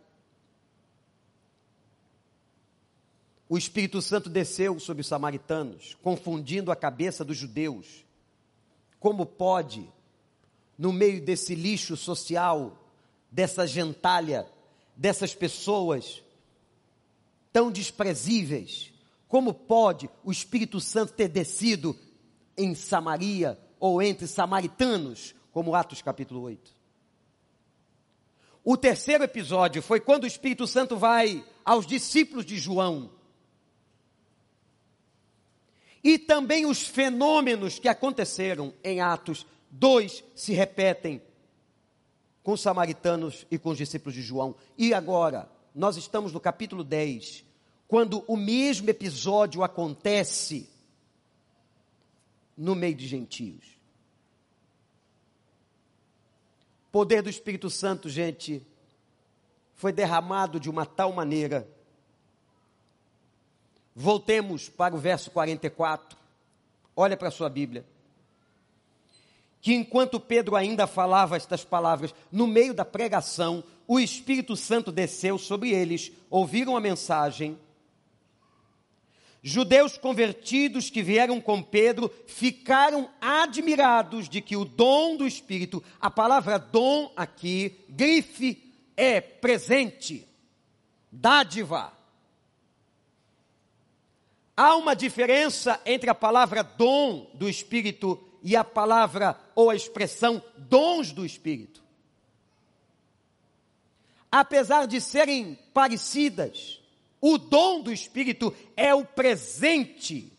O 3.49 3.57
Espírito 3.57 4.03
Santo 4.03 4.29
desceu 4.29 4.79
sobre 4.79 5.01
os 5.01 5.07
samaritanos, 5.07 5.97
confundindo 6.03 6.71
a 6.71 6.77
cabeça 6.77 7.25
dos 7.25 7.37
judeus 7.37 8.05
como 9.01 9.25
pode, 9.25 9.89
no 10.77 10.93
meio 10.93 11.25
desse 11.25 11.55
lixo 11.55 11.97
social, 11.97 12.77
dessa 13.31 13.67
gentalha, 13.67 14.47
dessas 14.97 15.35
pessoas 15.35 16.23
tão 17.53 17.71
desprezíveis, 17.71 18.93
como 19.29 19.55
pode 19.55 20.11
o 20.25 20.33
Espírito 20.33 20.81
Santo 20.81 21.13
ter 21.13 21.29
descido 21.29 21.97
em 22.57 22.75
Samaria 22.75 23.59
ou 23.79 24.03
entre 24.03 24.27
samaritanos, 24.27 25.35
como 25.59 25.75
Atos 25.75 26.01
capítulo 26.01 26.43
8? 26.43 26.73
O 28.63 28.77
terceiro 28.77 29.25
episódio 29.25 29.83
foi 29.83 29.99
quando 29.99 30.23
o 30.23 30.27
Espírito 30.29 30.69
Santo 30.69 30.97
vai 30.97 31.45
aos 31.65 31.85
discípulos 31.85 32.47
de 32.47 32.57
João 32.57 33.11
e 36.05 36.17
também 36.17 36.65
os 36.65 36.83
fenômenos 36.87 37.81
que 37.81 37.89
aconteceram 37.89 38.73
em 38.85 39.01
Atos 39.01 39.45
2 39.73 40.23
se 40.33 40.53
repetem 40.53 41.21
com 42.45 42.53
os 42.53 42.61
samaritanos 42.61 43.45
e 43.51 43.59
com 43.59 43.71
os 43.71 43.79
discípulos 43.79 44.15
de 44.15 44.23
João. 44.23 44.55
E 44.79 44.95
agora, 44.95 45.51
nós 45.75 45.97
estamos 45.97 46.33
no 46.33 46.39
capítulo 46.39 46.85
10, 46.85 47.45
quando 47.89 48.23
o 48.29 48.37
mesmo 48.37 48.89
episódio 48.89 49.65
acontece 49.65 50.71
no 52.57 52.77
meio 52.77 52.95
de 52.95 53.09
gentios. 53.09 53.77
O 56.78 56.78
poder 56.91 57.23
do 57.23 57.31
Espírito 57.31 57.69
Santo, 57.71 58.09
gente, 58.09 58.67
foi 59.75 59.93
derramado 59.93 60.59
de 60.59 60.69
uma 60.69 60.85
tal 60.87 61.13
maneira 61.13 61.69
Voltemos 64.01 64.69
para 64.69 64.95
o 64.95 64.99
verso 64.99 65.29
44. 65.33 66.17
olha 66.95 67.17
para 67.17 67.27
a 67.27 67.33
sua 67.33 67.49
Bíblia, 67.49 67.85
que 69.61 69.75
enquanto 69.75 70.21
Pedro 70.21 70.55
ainda 70.55 70.87
falava 70.87 71.37
estas 71.37 71.65
palavras, 71.65 72.15
no 72.31 72.47
meio 72.47 72.73
da 72.73 72.85
pregação, 72.85 73.65
o 73.89 73.99
Espírito 73.99 74.55
Santo 74.55 74.93
desceu 74.93 75.37
sobre 75.37 75.73
eles, 75.73 76.13
ouviram 76.31 76.77
a 76.77 76.81
mensagem. 76.81 77.59
Judeus 79.43 79.97
convertidos 79.97 80.91
que 80.91 81.03
vieram 81.03 81.41
com 81.41 81.63
Pedro 81.63 82.13
ficaram 82.27 83.09
admirados 83.21 84.29
de 84.29 84.41
que 84.41 84.57
o 84.57 84.65
dom 84.65 85.17
do 85.17 85.27
Espírito, 85.27 85.83
a 86.01 86.11
palavra 86.11 86.59
dom 86.59 87.13
aqui, 87.17 87.85
grife, 87.89 88.75
é 88.97 89.21
presente, 89.21 90.27
dádiva. 91.11 91.93
Há 94.57 94.75
uma 94.75 94.97
diferença 94.97 95.81
entre 95.87 96.11
a 96.11 96.15
palavra 96.15 96.65
dom 96.65 97.31
do 97.35 97.49
Espírito 97.49 98.21
e 98.43 98.57
a 98.57 98.65
palavra 98.65 99.39
ou 99.55 99.71
a 99.71 99.77
expressão 99.77 100.43
dons 100.57 101.13
do 101.13 101.25
Espírito. 101.25 101.81
Apesar 104.31 104.87
de 104.87 105.01
serem 105.01 105.57
parecidas, 105.73 106.78
o 107.21 107.39
dom 107.39 107.83
do 107.83 107.93
Espírito 107.93 108.55
é 108.77 108.95
o 108.95 109.05
presente, 109.05 110.33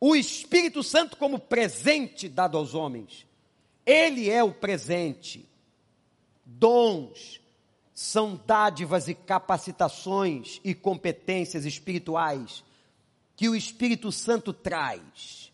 o 0.00 0.14
Espírito 0.14 0.82
Santo 0.82 1.16
como 1.16 1.38
presente 1.38 2.28
dado 2.28 2.56
aos 2.56 2.74
homens. 2.74 3.26
Ele 3.84 4.28
é 4.30 4.42
o 4.42 4.52
presente. 4.52 5.48
Dons 6.44 7.40
são 7.94 8.40
dádivas 8.46 9.08
e 9.08 9.14
capacitações 9.14 10.60
e 10.62 10.74
competências 10.74 11.64
espirituais 11.64 12.62
que 13.34 13.48
o 13.48 13.56
Espírito 13.56 14.12
Santo 14.12 14.52
traz 14.52 15.52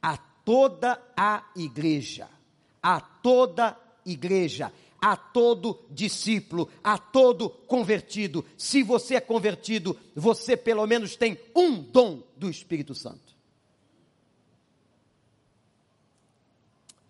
a 0.00 0.16
toda 0.16 1.00
a 1.16 1.44
igreja, 1.54 2.28
a 2.82 3.00
toda 3.00 3.76
igreja, 4.04 4.72
a 5.00 5.16
todo 5.16 5.78
discípulo, 5.90 6.68
a 6.82 6.98
todo 6.98 7.50
convertido. 7.50 8.44
Se 8.56 8.82
você 8.82 9.16
é 9.16 9.20
convertido, 9.20 9.98
você 10.14 10.56
pelo 10.56 10.86
menos 10.86 11.16
tem 11.16 11.38
um 11.54 11.80
dom 11.80 12.22
do 12.36 12.48
Espírito 12.48 12.94
Santo. 12.94 13.34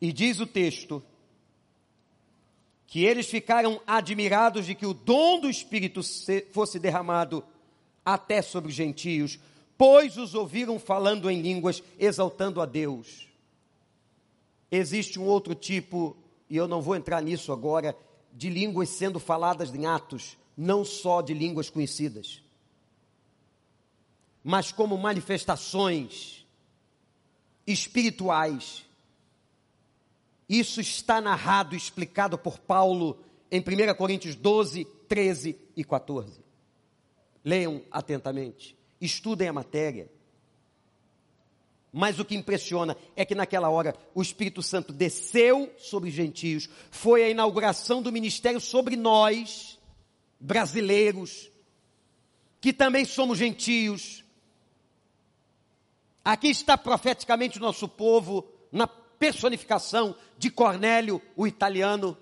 E 0.00 0.12
diz 0.12 0.40
o 0.40 0.46
texto 0.46 1.02
que 2.86 3.04
eles 3.04 3.26
ficaram 3.26 3.80
admirados 3.86 4.66
de 4.66 4.74
que 4.74 4.86
o 4.86 4.94
dom 4.94 5.40
do 5.40 5.50
Espírito 5.50 6.00
fosse 6.52 6.78
derramado 6.78 7.44
até 8.04 8.40
sobre 8.40 8.70
os 8.70 8.76
gentios, 8.76 9.38
pois 9.76 10.16
os 10.16 10.34
ouviram 10.34 10.78
falando 10.78 11.28
em 11.28 11.40
línguas, 11.40 11.82
exaltando 11.98 12.60
a 12.60 12.66
Deus. 12.66 13.26
Existe 14.70 15.18
um 15.18 15.24
outro 15.24 15.54
tipo, 15.54 16.16
e 16.48 16.56
eu 16.56 16.68
não 16.68 16.80
vou 16.80 16.96
entrar 16.96 17.22
nisso 17.22 17.52
agora, 17.52 17.96
de 18.32 18.48
línguas 18.48 18.88
sendo 18.88 19.18
faladas 19.18 19.74
em 19.74 19.86
atos, 19.86 20.36
não 20.56 20.84
só 20.84 21.20
de 21.20 21.34
línguas 21.34 21.70
conhecidas, 21.70 22.42
mas 24.42 24.70
como 24.70 24.96
manifestações 24.96 26.46
espirituais. 27.66 28.84
Isso 30.48 30.80
está 30.80 31.20
narrado, 31.20 31.74
explicado 31.74 32.38
por 32.38 32.58
Paulo 32.58 33.18
em 33.50 33.60
1 33.60 33.94
Coríntios 33.96 34.36
12, 34.36 34.84
13 35.08 35.58
e 35.76 35.84
14. 35.84 36.40
Leiam 37.44 37.82
atentamente 37.90 38.76
estudem 39.00 39.48
a 39.48 39.52
matéria. 39.52 40.10
Mas 41.98 42.20
o 42.20 42.26
que 42.26 42.36
impressiona 42.36 42.94
é 43.16 43.24
que 43.24 43.34
naquela 43.34 43.70
hora 43.70 43.96
o 44.14 44.20
Espírito 44.20 44.62
Santo 44.62 44.92
desceu 44.92 45.72
sobre 45.78 46.10
os 46.10 46.14
gentios, 46.14 46.68
foi 46.90 47.24
a 47.24 47.30
inauguração 47.30 48.02
do 48.02 48.12
ministério 48.12 48.60
sobre 48.60 48.96
nós, 48.96 49.78
brasileiros, 50.38 51.50
que 52.60 52.70
também 52.70 53.06
somos 53.06 53.38
gentios. 53.38 54.22
Aqui 56.22 56.48
está 56.48 56.76
profeticamente 56.76 57.56
o 57.56 57.62
nosso 57.62 57.88
povo, 57.88 58.46
na 58.70 58.86
personificação 58.86 60.14
de 60.36 60.50
Cornélio, 60.50 61.22
o 61.34 61.46
italiano. 61.46 62.14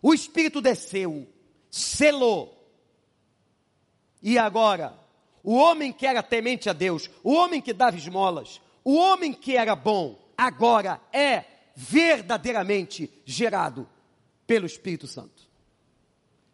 O 0.00 0.14
Espírito 0.14 0.62
desceu, 0.62 1.28
selou, 1.70 2.66
e 4.22 4.38
agora 4.38 4.98
o 5.42 5.54
homem 5.54 5.92
que 5.92 6.06
era 6.06 6.22
temente 6.22 6.68
a 6.68 6.72
Deus, 6.72 7.10
o 7.22 7.32
homem 7.32 7.60
que 7.60 7.72
dava 7.72 7.96
esmolas, 7.96 8.60
o 8.84 8.94
homem 8.96 9.32
que 9.32 9.56
era 9.56 9.74
bom, 9.76 10.18
agora 10.36 11.00
é 11.12 11.44
verdadeiramente 11.74 13.10
gerado 13.24 13.88
pelo 14.46 14.66
Espírito 14.66 15.06
Santo. 15.06 15.48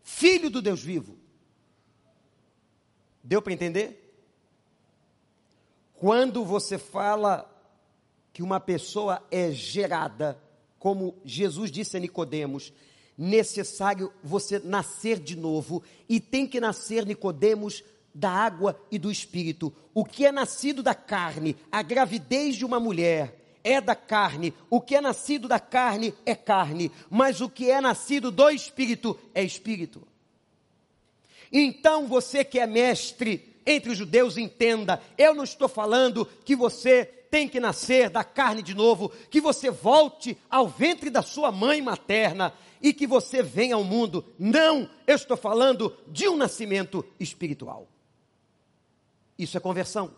Filho 0.02 0.50
do 0.50 0.60
Deus 0.60 0.82
vivo. 0.82 1.16
Deu 3.22 3.40
para 3.40 3.54
entender? 3.54 4.04
Quando 5.94 6.44
você 6.44 6.76
fala 6.76 7.50
que 8.32 8.42
uma 8.42 8.60
pessoa 8.60 9.26
é 9.30 9.50
gerada, 9.50 10.38
como 10.78 11.16
Jesus 11.24 11.70
disse 11.70 11.96
a 11.96 12.00
Nicodemos, 12.00 12.72
necessário 13.16 14.12
você 14.22 14.58
nascer 14.58 15.18
de 15.18 15.36
novo 15.36 15.82
e 16.08 16.20
tem 16.20 16.46
que 16.46 16.60
nascer 16.60 17.06
Nicodemos 17.06 17.82
da 18.14 18.30
água 18.30 18.80
e 18.90 18.98
do 18.98 19.10
espírito. 19.10 19.72
O 19.92 20.04
que 20.04 20.24
é 20.24 20.30
nascido 20.32 20.82
da 20.82 20.94
carne, 20.94 21.56
a 21.70 21.82
gravidez 21.82 22.56
de 22.56 22.64
uma 22.64 22.78
mulher, 22.78 23.58
é 23.64 23.80
da 23.80 23.94
carne. 23.94 24.52
O 24.70 24.80
que 24.80 24.94
é 24.94 25.00
nascido 25.00 25.48
da 25.48 25.58
carne 25.58 26.14
é 26.24 26.34
carne. 26.34 26.92
Mas 27.10 27.40
o 27.40 27.48
que 27.48 27.70
é 27.70 27.80
nascido 27.80 28.30
do 28.30 28.48
espírito 28.50 29.18
é 29.34 29.42
espírito. 29.42 30.06
Então 31.50 32.06
você 32.06 32.44
que 32.44 32.60
é 32.60 32.66
mestre 32.66 33.54
entre 33.66 33.90
os 33.90 33.98
judeus, 33.98 34.36
entenda: 34.36 35.00
eu 35.16 35.34
não 35.34 35.44
estou 35.44 35.68
falando 35.68 36.26
que 36.44 36.54
você 36.54 37.04
tem 37.30 37.48
que 37.48 37.58
nascer 37.58 38.10
da 38.10 38.22
carne 38.22 38.62
de 38.62 38.74
novo, 38.74 39.10
que 39.30 39.40
você 39.40 39.70
volte 39.70 40.38
ao 40.48 40.68
ventre 40.68 41.10
da 41.10 41.22
sua 41.22 41.50
mãe 41.50 41.82
materna 41.82 42.52
e 42.80 42.92
que 42.92 43.06
você 43.06 43.42
venha 43.42 43.74
ao 43.74 43.82
mundo. 43.82 44.24
Não, 44.38 44.88
eu 45.06 45.16
estou 45.16 45.36
falando 45.36 45.96
de 46.06 46.28
um 46.28 46.36
nascimento 46.36 47.04
espiritual. 47.18 47.88
Isso 49.38 49.56
é 49.56 49.60
conversão. 49.60 50.14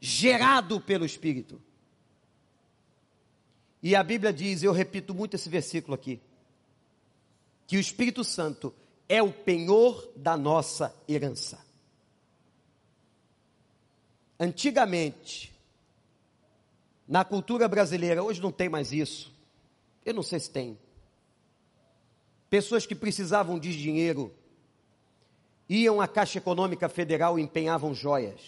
Gerado 0.00 0.80
pelo 0.80 1.04
Espírito. 1.04 1.60
E 3.82 3.94
a 3.94 4.02
Bíblia 4.02 4.32
diz, 4.32 4.62
eu 4.62 4.72
repito 4.72 5.14
muito 5.14 5.34
esse 5.34 5.48
versículo 5.48 5.94
aqui, 5.94 6.20
que 7.66 7.76
o 7.76 7.80
Espírito 7.80 8.24
Santo 8.24 8.74
é 9.08 9.22
o 9.22 9.32
penhor 9.32 10.10
da 10.16 10.36
nossa 10.36 10.94
herança. 11.08 11.64
Antigamente, 14.38 15.52
na 17.06 17.24
cultura 17.24 17.68
brasileira, 17.68 18.22
hoje 18.22 18.40
não 18.40 18.52
tem 18.52 18.68
mais 18.68 18.92
isso, 18.92 19.32
eu 20.04 20.14
não 20.14 20.22
sei 20.22 20.40
se 20.40 20.50
tem. 20.50 20.78
Pessoas 22.50 22.86
que 22.86 22.94
precisavam 22.94 23.58
de 23.58 23.76
dinheiro 23.76 24.34
iam 25.68 26.00
à 26.00 26.08
Caixa 26.08 26.38
Econômica 26.38 26.88
Federal 26.88 27.38
e 27.38 27.42
empenhavam 27.42 27.94
joias, 27.94 28.40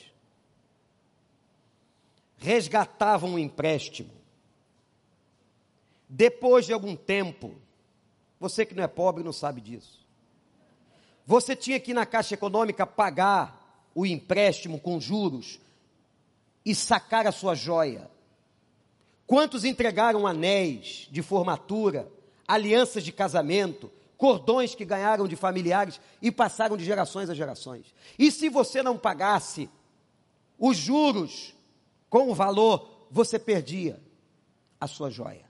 resgatavam 2.39 3.35
um 3.35 3.39
empréstimo. 3.39 4.11
Depois 6.09 6.67
de 6.67 6.73
algum 6.73 6.97
tempo, 6.97 7.55
você 8.39 8.65
que 8.65 8.75
não 8.75 8.83
é 8.83 8.89
pobre 8.89 9.23
não 9.23 9.33
sabe 9.33 9.61
disso. 9.61 10.01
Você 11.27 11.55
tinha 11.55 11.79
que 11.79 11.91
ir 11.91 11.95
na 11.95 12.07
Caixa 12.07 12.35
Econômica 12.35 12.87
pagar 12.87 13.89
o 13.95 14.07
empréstimo 14.07 14.81
com 14.81 14.99
juros 14.99 15.61
e 16.65 16.75
sacar 16.75 17.27
a 17.27 17.33
sua 17.33 17.55
joia. 17.55 18.11
Quantos 19.27 19.65
entregaram 19.65 20.27
anéis 20.27 21.07
de 21.11 21.23
formatura, 21.23 22.11
alianças 22.49 23.05
de 23.05 23.13
casamento, 23.13 23.93
cordões 24.21 24.75
que 24.75 24.85
ganharam 24.85 25.27
de 25.27 25.35
familiares 25.35 25.99
e 26.21 26.31
passaram 26.31 26.77
de 26.77 26.85
gerações 26.85 27.31
a 27.31 27.35
gerações. 27.35 27.95
E 28.19 28.31
se 28.31 28.51
você 28.51 28.83
não 28.83 28.99
pagasse 28.99 29.71
os 30.59 30.77
juros 30.77 31.55
com 32.11 32.31
o 32.31 32.35
valor, 32.35 33.09
você 33.11 33.39
perdia 33.39 33.99
a 34.79 34.87
sua 34.87 35.09
joia. 35.09 35.49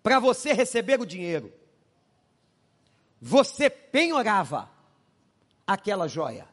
Para 0.00 0.20
você 0.20 0.52
receber 0.52 1.00
o 1.00 1.04
dinheiro, 1.04 1.52
você 3.20 3.68
penhorava 3.68 4.70
aquela 5.66 6.06
joia. 6.06 6.46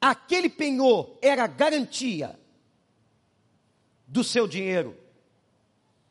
Aquele 0.00 0.48
penhor 0.48 1.18
era 1.20 1.48
garantia 1.48 2.38
do 4.06 4.22
seu 4.22 4.46
dinheiro, 4.46 4.96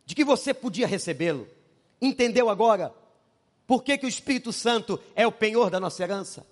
de 0.06 0.14
que 0.14 0.26
você 0.26 0.54
podia 0.54 0.86
recebê-lo. 0.86 1.48
Entendeu 2.02 2.50
agora? 2.50 2.94
Por 3.68 3.84
que, 3.84 3.98
que 3.98 4.06
o 4.06 4.10
Espírito 4.10 4.52
Santo 4.52 5.00
é 5.16 5.26
o 5.26 5.32
penhor 5.32 5.70
da 5.70 5.80
nossa 5.80 6.02
herança? 6.04 6.46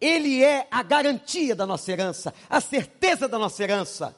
Ele 0.00 0.42
é 0.42 0.66
a 0.70 0.82
garantia 0.82 1.54
da 1.54 1.64
nossa 1.64 1.90
herança, 1.90 2.34
a 2.50 2.60
certeza 2.60 3.28
da 3.28 3.38
nossa 3.38 3.62
herança, 3.62 4.14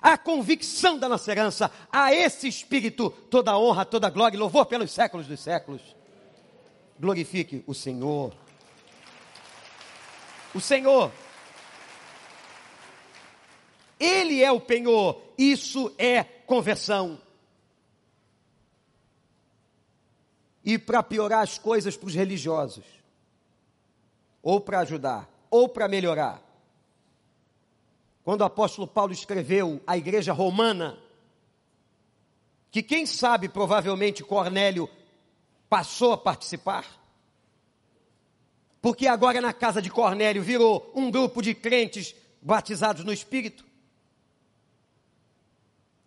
a 0.00 0.16
convicção 0.16 0.98
da 0.98 1.08
nossa 1.08 1.30
herança. 1.30 1.70
A 1.92 2.12
esse 2.12 2.48
Espírito 2.48 3.10
toda 3.30 3.56
honra, 3.58 3.84
toda 3.84 4.10
glória 4.10 4.36
e 4.36 4.40
louvor 4.40 4.66
pelos 4.66 4.90
séculos 4.90 5.26
dos 5.26 5.38
séculos. 5.38 5.82
Glorifique 6.98 7.62
o 7.66 7.74
Senhor. 7.74 8.34
O 10.54 10.60
Senhor. 10.60 11.12
Ele 14.00 14.42
é 14.42 14.50
o 14.50 14.60
penhor. 14.60 15.20
Isso 15.36 15.92
é 15.98 16.24
conversão. 16.24 17.20
E 20.68 20.76
para 20.76 21.02
piorar 21.02 21.42
as 21.42 21.56
coisas 21.56 21.96
para 21.96 22.08
os 22.08 22.14
religiosos, 22.14 22.84
ou 24.42 24.60
para 24.60 24.80
ajudar, 24.80 25.26
ou 25.50 25.66
para 25.66 25.88
melhorar. 25.88 26.42
Quando 28.22 28.42
o 28.42 28.44
apóstolo 28.44 28.86
Paulo 28.86 29.10
escreveu 29.10 29.80
à 29.86 29.96
igreja 29.96 30.30
romana, 30.30 30.98
que 32.70 32.82
quem 32.82 33.06
sabe 33.06 33.48
provavelmente 33.48 34.22
Cornélio 34.22 34.90
passou 35.70 36.12
a 36.12 36.18
participar, 36.18 36.84
porque 38.82 39.06
agora 39.06 39.40
na 39.40 39.54
casa 39.54 39.80
de 39.80 39.88
Cornélio 39.88 40.42
virou 40.42 40.92
um 40.94 41.10
grupo 41.10 41.40
de 41.40 41.54
crentes 41.54 42.14
batizados 42.42 43.02
no 43.04 43.12
Espírito. 43.14 43.64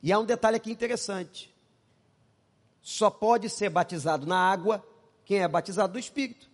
E 0.03 0.11
há 0.11 0.19
um 0.19 0.25
detalhe 0.25 0.57
aqui 0.57 0.71
interessante: 0.71 1.50
só 2.81 3.09
pode 3.09 3.49
ser 3.49 3.69
batizado 3.69 4.25
na 4.25 4.37
água 4.37 4.85
quem 5.23 5.39
é 5.39 5.47
batizado 5.47 5.93
do 5.93 5.99
Espírito. 5.99 6.49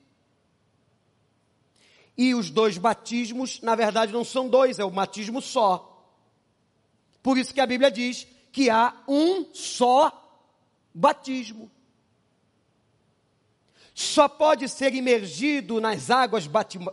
E 2.18 2.34
os 2.34 2.50
dois 2.50 2.78
batismos, 2.78 3.62
na 3.62 3.76
verdade, 3.76 4.12
não 4.12 4.24
são 4.24 4.50
dois, 4.50 4.80
é 4.80 4.84
o 4.84 4.90
batismo 4.90 5.42
só. 5.42 5.94
Por 7.22 7.38
isso 7.38 7.54
que 7.54 7.62
a 7.62 7.66
Bíblia 7.66 7.92
diz 7.92 8.28
que 8.52 8.70
há 8.70 8.94
um 9.08 9.54
só 9.54 10.12
batismo. 10.94 11.72
Só 13.94 14.28
pode 14.28 14.68
ser 14.68 14.94
imergido 14.94 15.80
nas 15.80 16.10
águas 16.10 16.48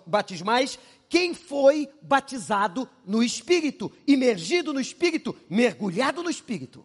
batismais 0.07 0.79
quem 1.09 1.35
foi 1.35 1.89
batizado 2.01 2.89
no 3.05 3.23
Espírito, 3.23 3.93
imergido 4.07 4.73
no 4.73 4.81
Espírito, 4.81 5.37
mergulhado 5.49 6.23
no 6.23 6.31
Espírito. 6.31 6.85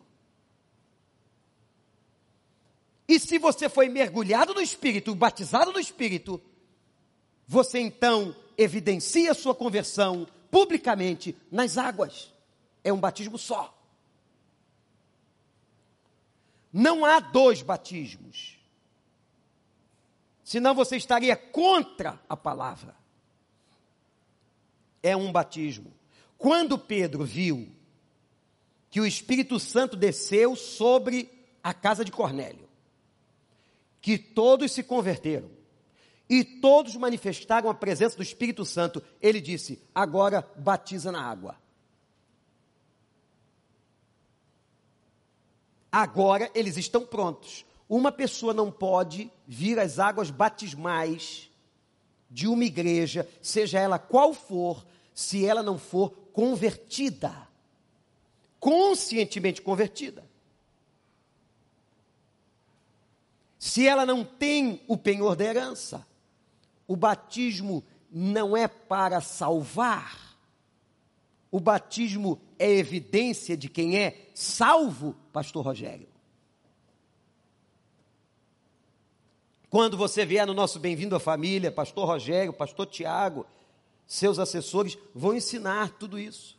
E 3.09 3.19
se 3.19 3.39
você 3.39 3.67
foi 3.67 3.89
mergulhado 3.89 4.53
no 4.53 4.61
Espírito, 4.61 5.15
batizado 5.15 5.73
no 5.73 5.79
Espírito, 5.79 6.39
você 7.47 7.79
então 7.79 8.35
evidencia 8.55 9.33
sua 9.33 9.55
conversão 9.55 10.27
publicamente 10.51 11.35
nas 11.51 11.75
águas. 11.75 12.31
É 12.83 12.93
um 12.93 12.99
batismo 12.99 13.35
só. 13.35 13.75
Não 16.71 17.03
há 17.03 17.19
dois 17.19 17.63
batismos. 17.63 18.59
Senão 20.43 20.75
você 20.75 20.95
estaria 20.95 21.35
contra 21.35 22.21
a 22.29 22.37
palavra. 22.37 22.95
É 25.01 25.17
um 25.17 25.31
batismo. 25.31 25.91
Quando 26.37 26.77
Pedro 26.77 27.25
viu 27.25 27.71
que 28.91 29.01
o 29.01 29.05
Espírito 29.07 29.59
Santo 29.59 29.97
desceu 29.97 30.55
sobre 30.55 31.27
a 31.63 31.73
casa 31.73 32.05
de 32.05 32.11
Cornélio, 32.11 32.68
que 34.01 34.17
todos 34.17 34.71
se 34.71 34.83
converteram, 34.83 35.49
e 36.29 36.43
todos 36.43 36.95
manifestaram 36.95 37.69
a 37.69 37.73
presença 37.73 38.15
do 38.15 38.23
Espírito 38.23 38.63
Santo. 38.63 39.01
Ele 39.19 39.41
disse: 39.41 39.81
agora 39.93 40.47
batiza 40.55 41.11
na 41.11 41.23
água. 41.23 41.57
Agora 45.91 46.51
eles 46.53 46.77
estão 46.77 47.03
prontos. 47.03 47.65
Uma 47.87 48.11
pessoa 48.11 48.53
não 48.53 48.71
pode 48.71 49.31
vir 49.47 49.79
às 49.79 49.97
águas 49.97 50.29
batismais 50.29 51.49
de 52.29 52.47
uma 52.47 52.63
igreja, 52.63 53.27
seja 53.41 53.79
ela 53.79 53.97
qual 53.97 54.31
for, 54.35 54.85
se 55.15 55.43
ela 55.43 55.63
não 55.63 55.79
for 55.79 56.11
convertida, 56.31 57.47
conscientemente 58.59 59.63
convertida. 59.63 60.28
Se 63.59 63.85
ela 63.85 64.05
não 64.05 64.23
tem 64.23 64.81
o 64.87 64.97
penhor 64.97 65.35
da 65.35 65.43
herança, 65.43 66.07
o 66.87 66.95
batismo 66.95 67.83
não 68.09 68.55
é 68.55 68.69
para 68.69 69.19
salvar. 69.19 70.37
O 71.51 71.59
batismo 71.59 72.39
é 72.57 72.71
evidência 72.71 73.57
de 73.57 73.67
quem 73.67 73.97
é 73.97 74.29
salvo, 74.33 75.13
Pastor 75.33 75.65
Rogério. 75.65 76.07
Quando 79.69 79.97
você 79.97 80.25
vier 80.25 80.47
no 80.47 80.53
nosso 80.53 80.79
Bem-vindo 80.79 81.15
à 81.15 81.19
Família, 81.19 81.71
Pastor 81.71 82.07
Rogério, 82.07 82.53
Pastor 82.53 82.85
Tiago, 82.85 83.45
seus 84.07 84.39
assessores 84.39 84.97
vão 85.13 85.35
ensinar 85.35 85.91
tudo 85.99 86.17
isso. 86.17 86.57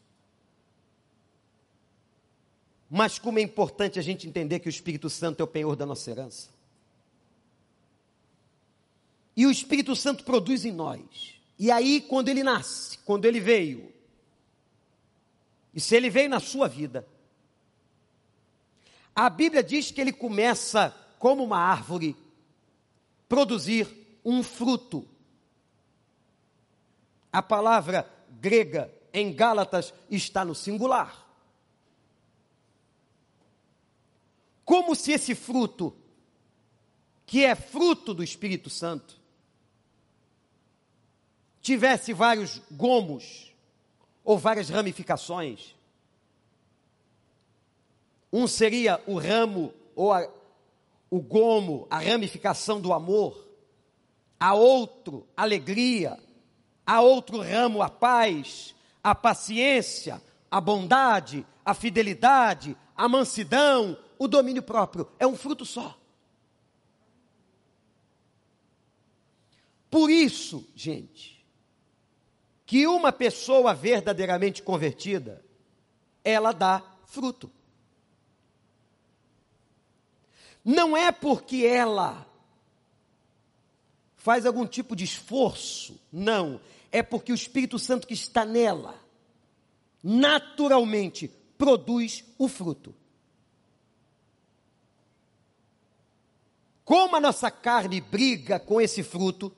Mas 2.91 3.19
como 3.19 3.39
é 3.39 3.43
importante 3.43 3.99
a 3.99 4.03
gente 4.03 4.29
entender 4.29 4.59
que 4.61 4.69
o 4.69 4.71
Espírito 4.71 5.09
Santo 5.09 5.41
é 5.41 5.45
o 5.45 5.49
penhor 5.49 5.77
da 5.77 5.87
nossa 5.87 6.11
herança. 6.11 6.60
E 9.37 9.47
o 9.47 9.51
Espírito 9.51 9.95
Santo 9.95 10.25
produz 10.25 10.65
em 10.65 10.73
nós. 10.73 11.35
E 11.59 11.71
aí, 11.71 12.01
quando 12.01 12.29
ele 12.29 12.43
nasce, 12.43 12.99
quando 12.99 13.25
ele 13.27 13.41
veio, 13.41 13.93
e 15.75 15.81
se 15.81 15.95
ele 15.95 16.11
veio 16.11 16.29
na 16.29 16.41
sua 16.41 16.69
vida, 16.69 17.07
a 19.15 19.29
Bíblia 19.29 19.63
diz 19.63 19.91
que 19.91 20.01
ele 20.01 20.13
começa, 20.13 20.95
como 21.19 21.45
uma 21.45 21.59
árvore, 21.59 22.17
produzir 23.29 23.87
um 24.25 24.43
fruto. 24.43 25.07
A 27.33 27.43
palavra 27.43 28.11
grega 28.41 28.93
em 29.13 29.33
Gálatas 29.33 29.93
está 30.11 30.45
no 30.45 30.55
singular. 30.55 31.29
Como 34.65 34.95
se 34.95 35.13
esse 35.13 35.35
fruto, 35.35 35.95
que 37.27 37.45
é 37.45 37.55
fruto 37.55 38.15
do 38.15 38.25
Espírito 38.25 38.71
Santo, 38.71 39.20
tivesse 41.61 42.13
vários 42.13 42.61
gomos 42.71 43.53
ou 44.25 44.39
várias 44.39 44.69
ramificações. 44.69 45.75
Um 48.33 48.47
seria 48.47 49.03
o 49.07 49.19
ramo 49.19 49.75
ou 49.95 50.13
a, 50.13 50.29
o 51.11 51.21
gomo, 51.21 51.87
a 51.91 51.99
ramificação 51.99 52.81
do 52.81 52.93
amor. 52.93 53.49
A 54.39 54.55
outro, 54.55 55.27
alegria. 55.37 56.19
A 56.87 57.01
outro 57.01 57.41
ramo, 57.41 57.83
a 57.83 57.91
paz, 57.91 58.75
a 59.03 59.15
paciência, 59.15 60.23
a 60.51 60.61
bondade, 60.61 61.47
a 61.65 61.75
fidelidade, 61.75 62.77
a 62.97 63.09
mansidão, 63.09 63.99
o 64.19 64.27
domínio 64.27 64.63
próprio. 64.63 65.09
É 65.19 65.27
um 65.27 65.37
fruto 65.37 65.65
só. 65.65 65.97
Por 69.91 70.09
isso, 70.09 70.65
gente, 70.75 71.40
que 72.71 72.87
uma 72.87 73.11
pessoa 73.11 73.75
verdadeiramente 73.75 74.63
convertida, 74.63 75.45
ela 76.23 76.53
dá 76.53 76.81
fruto. 77.05 77.51
Não 80.65 80.97
é 80.97 81.11
porque 81.11 81.67
ela 81.67 82.25
faz 84.15 84.47
algum 84.47 84.65
tipo 84.65 84.95
de 84.95 85.03
esforço, 85.03 86.01
não. 86.13 86.61
É 86.93 87.03
porque 87.03 87.33
o 87.33 87.35
Espírito 87.35 87.77
Santo 87.77 88.07
que 88.07 88.15
está 88.15 88.45
nela, 88.45 88.95
naturalmente, 90.01 91.27
produz 91.59 92.25
o 92.39 92.47
fruto. 92.47 92.95
Como 96.85 97.17
a 97.17 97.21
nossa 97.21 97.51
carne 97.51 98.01
briga 98.01 98.61
com 98.61 98.81
esse 98.81 99.03
fruto, 99.03 99.53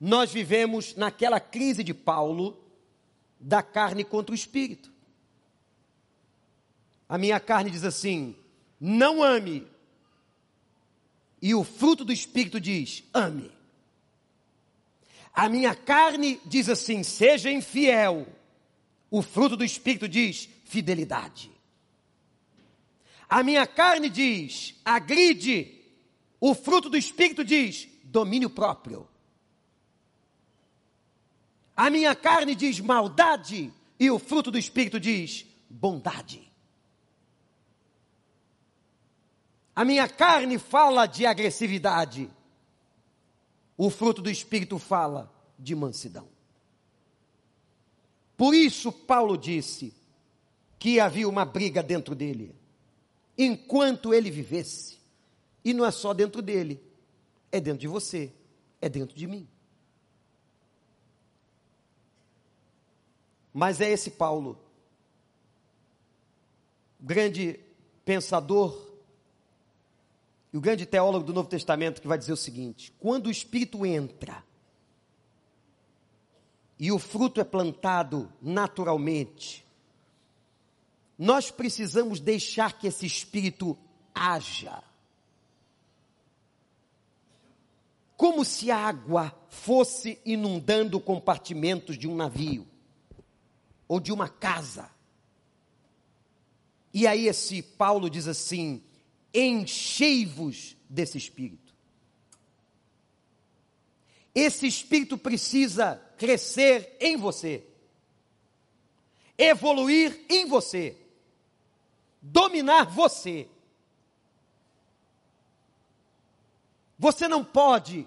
nós 0.00 0.32
vivemos 0.32 0.94
naquela 0.94 1.38
crise 1.38 1.84
de 1.84 1.92
Paulo 1.92 2.58
da 3.38 3.62
carne 3.62 4.02
contra 4.02 4.32
o 4.32 4.34
espírito. 4.34 4.90
A 7.06 7.18
minha 7.18 7.38
carne 7.38 7.70
diz 7.70 7.84
assim: 7.84 8.34
não 8.80 9.22
ame. 9.22 9.66
E 11.42 11.54
o 11.54 11.62
fruto 11.62 12.04
do 12.04 12.12
espírito 12.12 12.58
diz: 12.58 13.04
ame. 13.12 13.52
A 15.34 15.48
minha 15.48 15.74
carne 15.74 16.40
diz 16.46 16.68
assim: 16.68 17.02
seja 17.02 17.50
infiel. 17.50 18.26
O 19.10 19.20
fruto 19.20 19.56
do 19.56 19.64
espírito 19.64 20.08
diz: 20.08 20.48
fidelidade. 20.64 21.50
A 23.28 23.42
minha 23.42 23.66
carne 23.66 24.08
diz: 24.08 24.80
agride. 24.82 25.76
O 26.40 26.54
fruto 26.54 26.88
do 26.88 26.96
espírito 26.96 27.44
diz: 27.44 27.86
domínio 28.04 28.48
próprio. 28.48 29.09
A 31.80 31.88
minha 31.88 32.14
carne 32.14 32.54
diz 32.54 32.78
maldade 32.78 33.72
e 33.98 34.10
o 34.10 34.18
fruto 34.18 34.50
do 34.50 34.58
Espírito 34.58 35.00
diz 35.00 35.46
bondade. 35.70 36.52
A 39.74 39.82
minha 39.82 40.06
carne 40.06 40.58
fala 40.58 41.06
de 41.06 41.24
agressividade. 41.24 42.30
O 43.78 43.88
fruto 43.88 44.20
do 44.20 44.28
Espírito 44.28 44.78
fala 44.78 45.32
de 45.58 45.74
mansidão. 45.74 46.28
Por 48.36 48.54
isso, 48.54 48.92
Paulo 48.92 49.38
disse 49.38 49.94
que 50.78 51.00
havia 51.00 51.26
uma 51.26 51.46
briga 51.46 51.82
dentro 51.82 52.14
dele, 52.14 52.54
enquanto 53.38 54.12
ele 54.12 54.30
vivesse. 54.30 54.98
E 55.64 55.72
não 55.72 55.86
é 55.86 55.90
só 55.90 56.12
dentro 56.12 56.42
dele, 56.42 56.78
é 57.50 57.58
dentro 57.58 57.80
de 57.80 57.88
você, 57.88 58.30
é 58.82 58.88
dentro 58.90 59.16
de 59.16 59.26
mim. 59.26 59.48
Mas 63.52 63.80
é 63.80 63.90
esse 63.90 64.10
Paulo, 64.10 64.58
grande 67.00 67.58
pensador 68.04 68.90
e 70.52 70.56
o 70.56 70.60
grande 70.60 70.86
teólogo 70.86 71.24
do 71.24 71.32
Novo 71.32 71.48
Testamento, 71.48 72.00
que 72.00 72.08
vai 72.08 72.18
dizer 72.18 72.32
o 72.32 72.36
seguinte: 72.36 72.92
quando 72.98 73.26
o 73.26 73.30
Espírito 73.30 73.84
entra 73.84 74.44
e 76.78 76.92
o 76.92 76.98
fruto 76.98 77.40
é 77.40 77.44
plantado 77.44 78.32
naturalmente, 78.40 79.66
nós 81.18 81.50
precisamos 81.50 82.20
deixar 82.20 82.78
que 82.78 82.86
esse 82.86 83.04
Espírito 83.04 83.76
haja. 84.14 84.82
Como 88.16 88.44
se 88.44 88.70
a 88.70 88.76
água 88.76 89.34
fosse 89.48 90.20
inundando 90.24 91.00
compartimentos 91.00 91.98
de 91.98 92.06
um 92.06 92.14
navio 92.14 92.66
ou 93.90 93.98
de 93.98 94.12
uma 94.12 94.28
casa. 94.28 94.88
E 96.94 97.08
aí 97.08 97.26
esse 97.26 97.60
Paulo 97.60 98.08
diz 98.08 98.28
assim: 98.28 98.80
enchei-vos 99.34 100.76
desse 100.88 101.18
espírito. 101.18 101.74
Esse 104.32 104.68
espírito 104.68 105.18
precisa 105.18 106.00
crescer 106.16 106.96
em 107.00 107.16
você, 107.16 107.66
evoluir 109.36 110.24
em 110.28 110.46
você, 110.46 110.96
dominar 112.22 112.84
você. 112.84 113.48
Você 116.96 117.26
não 117.26 117.44
pode, 117.44 118.06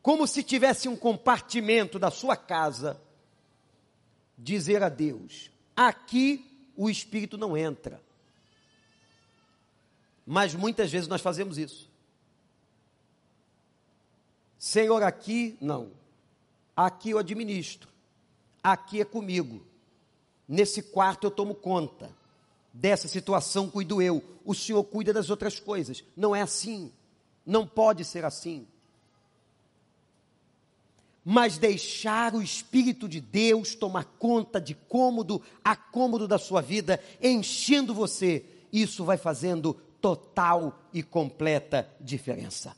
como 0.00 0.24
se 0.24 0.40
tivesse 0.40 0.88
um 0.88 0.94
compartimento 0.94 1.98
da 1.98 2.12
sua 2.12 2.36
casa, 2.36 3.02
dizer 4.42 4.82
a 4.82 4.88
Deus: 4.88 5.50
aqui 5.76 6.44
o 6.76 6.90
Espírito 6.90 7.38
não 7.38 7.56
entra. 7.56 8.02
Mas 10.26 10.54
muitas 10.54 10.90
vezes 10.90 11.08
nós 11.08 11.20
fazemos 11.20 11.58
isso. 11.58 11.90
Senhor, 14.58 15.02
aqui 15.02 15.56
não. 15.60 15.90
Aqui 16.76 17.10
eu 17.10 17.18
administro. 17.18 17.88
Aqui 18.62 19.00
é 19.00 19.04
comigo. 19.04 19.64
Nesse 20.46 20.82
quarto 20.82 21.24
eu 21.26 21.30
tomo 21.30 21.54
conta. 21.54 22.10
Dessa 22.72 23.08
situação 23.08 23.68
cuido 23.68 24.00
eu. 24.00 24.22
O 24.44 24.54
Senhor 24.54 24.82
cuida 24.84 25.12
das 25.12 25.28
outras 25.28 25.58
coisas. 25.58 26.04
Não 26.16 26.34
é 26.34 26.40
assim. 26.40 26.92
Não 27.44 27.66
pode 27.66 28.04
ser 28.04 28.24
assim 28.24 28.66
mas 31.24 31.56
deixar 31.56 32.34
o 32.34 32.42
Espírito 32.42 33.08
de 33.08 33.20
Deus 33.20 33.74
tomar 33.74 34.04
conta 34.18 34.60
de 34.60 34.74
cômodo 34.74 35.40
a 35.64 35.76
cômodo 35.76 36.26
da 36.26 36.38
sua 36.38 36.60
vida, 36.60 37.02
enchendo 37.22 37.94
você, 37.94 38.44
isso 38.72 39.04
vai 39.04 39.16
fazendo 39.16 39.74
total 40.00 40.80
e 40.92 41.02
completa 41.02 41.88
diferença. 42.00 42.76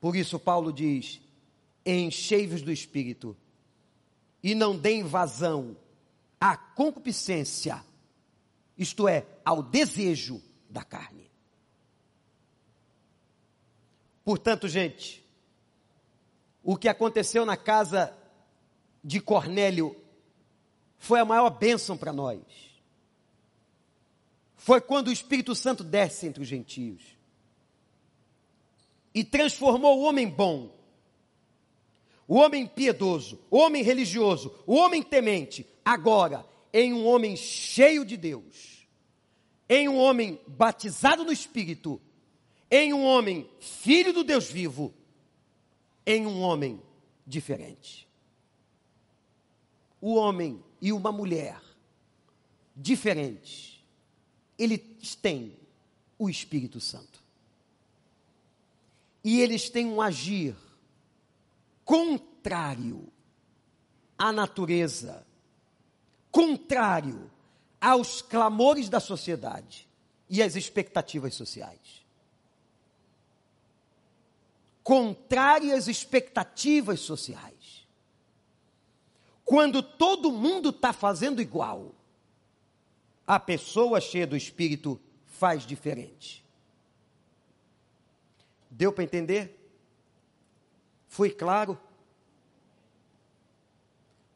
Por 0.00 0.14
isso, 0.14 0.38
Paulo 0.38 0.72
diz: 0.72 1.20
enchei-vos 1.84 2.62
do 2.62 2.70
Espírito 2.70 3.36
e 4.42 4.54
não 4.54 4.76
deem 4.76 5.02
vazão 5.02 5.76
à 6.40 6.56
concupiscência, 6.56 7.82
isto 8.76 9.08
é, 9.08 9.26
ao 9.44 9.62
desejo 9.62 10.40
da 10.70 10.84
carne. 10.84 11.24
Portanto, 14.24 14.68
gente, 14.68 15.23
o 16.64 16.76
que 16.76 16.88
aconteceu 16.88 17.44
na 17.44 17.58
casa 17.58 18.16
de 19.04 19.20
Cornélio 19.20 19.94
foi 20.98 21.20
a 21.20 21.24
maior 21.24 21.50
bênção 21.50 21.94
para 21.94 22.10
nós. 22.10 22.40
Foi 24.56 24.80
quando 24.80 25.08
o 25.08 25.12
Espírito 25.12 25.54
Santo 25.54 25.84
desce 25.84 26.26
entre 26.26 26.42
os 26.42 26.48
gentios 26.48 27.02
e 29.14 29.22
transformou 29.22 29.98
o 29.98 30.04
homem 30.04 30.26
bom, 30.26 30.74
o 32.26 32.36
homem 32.36 32.66
piedoso, 32.66 33.38
o 33.50 33.58
homem 33.58 33.82
religioso, 33.82 34.54
o 34.66 34.74
homem 34.74 35.02
temente, 35.02 35.66
agora 35.84 36.46
em 36.72 36.94
um 36.94 37.06
homem 37.06 37.36
cheio 37.36 38.06
de 38.06 38.16
Deus, 38.16 38.88
em 39.68 39.86
um 39.86 39.98
homem 39.98 40.40
batizado 40.46 41.24
no 41.24 41.30
Espírito, 41.30 42.00
em 42.70 42.94
um 42.94 43.04
homem 43.04 43.48
filho 43.60 44.14
do 44.14 44.24
Deus 44.24 44.50
vivo 44.50 44.94
em 46.06 46.26
um 46.26 46.40
homem 46.40 46.80
diferente. 47.26 48.08
O 50.00 50.14
homem 50.14 50.62
e 50.80 50.92
uma 50.92 51.10
mulher 51.10 51.60
diferentes, 52.76 53.82
eles 54.58 55.14
têm 55.14 55.56
o 56.18 56.28
Espírito 56.28 56.80
Santo. 56.80 57.22
E 59.22 59.40
eles 59.40 59.70
têm 59.70 59.86
um 59.86 60.02
agir 60.02 60.54
contrário 61.84 63.10
à 64.18 64.30
natureza, 64.30 65.26
contrário 66.30 67.30
aos 67.80 68.20
clamores 68.20 68.88
da 68.88 69.00
sociedade 69.00 69.88
e 70.28 70.42
às 70.42 70.56
expectativas 70.56 71.34
sociais 71.34 72.03
contrárias 74.84 75.88
expectativas 75.88 77.00
sociais. 77.00 77.88
Quando 79.42 79.82
todo 79.82 80.30
mundo 80.30 80.68
está 80.68 80.92
fazendo 80.92 81.40
igual, 81.40 81.94
a 83.26 83.40
pessoa 83.40 84.00
cheia 84.00 84.26
do 84.26 84.36
Espírito 84.36 85.00
faz 85.26 85.66
diferente. 85.66 86.44
Deu 88.70 88.92
para 88.92 89.04
entender? 89.04 89.58
Foi 91.08 91.30
claro? 91.30 91.80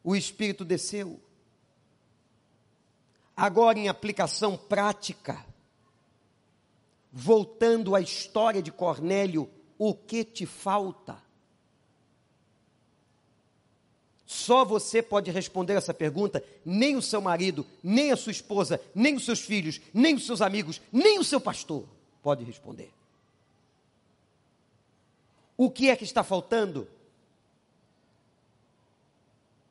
O 0.03 0.15
Espírito 0.15 0.65
desceu. 0.65 1.21
Agora, 3.35 3.77
em 3.77 3.87
aplicação 3.87 4.57
prática, 4.57 5.45
voltando 7.11 7.95
à 7.95 8.01
história 8.01 8.61
de 8.61 8.71
Cornélio 8.71 9.49
o 9.79 9.95
que 9.95 10.25
te 10.25 10.45
falta? 10.45 11.17
Só 14.25 14.63
você 14.63 15.01
pode 15.01 15.31
responder 15.31 15.73
essa 15.73 15.93
pergunta, 15.93 16.43
nem 16.63 16.95
o 16.95 17.01
seu 17.01 17.19
marido, 17.19 17.65
nem 17.81 18.11
a 18.11 18.17
sua 18.17 18.31
esposa, 18.31 18.79
nem 18.93 19.15
os 19.15 19.25
seus 19.25 19.39
filhos, 19.39 19.81
nem 19.91 20.13
os 20.13 20.25
seus 20.25 20.41
amigos, 20.41 20.79
nem 20.91 21.17
o 21.17 21.23
seu 21.23 21.41
pastor 21.41 21.85
pode 22.21 22.43
responder. 22.43 22.91
O 25.57 25.71
que 25.71 25.89
é 25.89 25.95
que 25.95 26.03
está 26.03 26.23
faltando? 26.23 26.87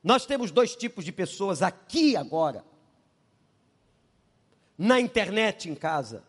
Nós 0.03 0.25
temos 0.25 0.51
dois 0.51 0.75
tipos 0.75 1.05
de 1.05 1.11
pessoas 1.11 1.61
aqui 1.61 2.17
agora, 2.17 2.65
na 4.77 4.99
internet 4.99 5.69
em 5.69 5.75
casa. 5.75 6.23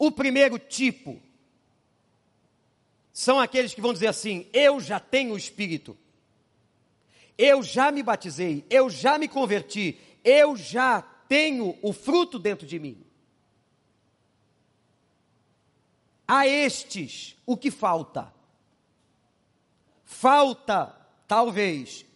O 0.00 0.10
primeiro 0.10 0.58
tipo 0.58 1.20
são 3.12 3.38
aqueles 3.38 3.74
que 3.74 3.82
vão 3.82 3.92
dizer 3.92 4.06
assim: 4.06 4.46
eu 4.50 4.80
já 4.80 4.98
tenho 4.98 5.34
o 5.34 5.36
Espírito, 5.36 5.94
eu 7.36 7.62
já 7.62 7.92
me 7.92 8.02
batizei, 8.02 8.64
eu 8.70 8.88
já 8.88 9.18
me 9.18 9.28
converti, 9.28 10.00
eu 10.24 10.56
já 10.56 11.02
tenho 11.02 11.78
o 11.82 11.92
fruto 11.92 12.38
dentro 12.38 12.66
de 12.66 12.78
mim. 12.78 13.04
A 16.26 16.46
estes, 16.46 17.36
o 17.44 17.54
que 17.54 17.70
falta? 17.70 18.32
Falta, 20.06 20.96
talvez, 21.28 22.06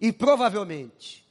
e 0.00 0.10
provavelmente, 0.10 1.22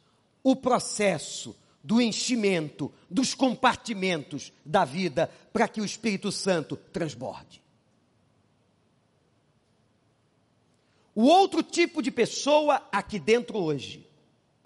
o 0.43 0.55
processo 0.55 1.59
do 1.83 2.01
enchimento, 2.01 2.91
dos 3.09 3.33
compartimentos 3.33 4.53
da 4.65 4.85
vida, 4.85 5.29
para 5.51 5.67
que 5.67 5.81
o 5.81 5.85
Espírito 5.85 6.31
Santo 6.31 6.75
transborde. 6.75 7.61
O 11.13 11.23
outro 11.23 11.61
tipo 11.61 12.01
de 12.01 12.11
pessoa 12.11 12.87
aqui 12.91 13.19
dentro 13.19 13.57
hoje, 13.57 14.07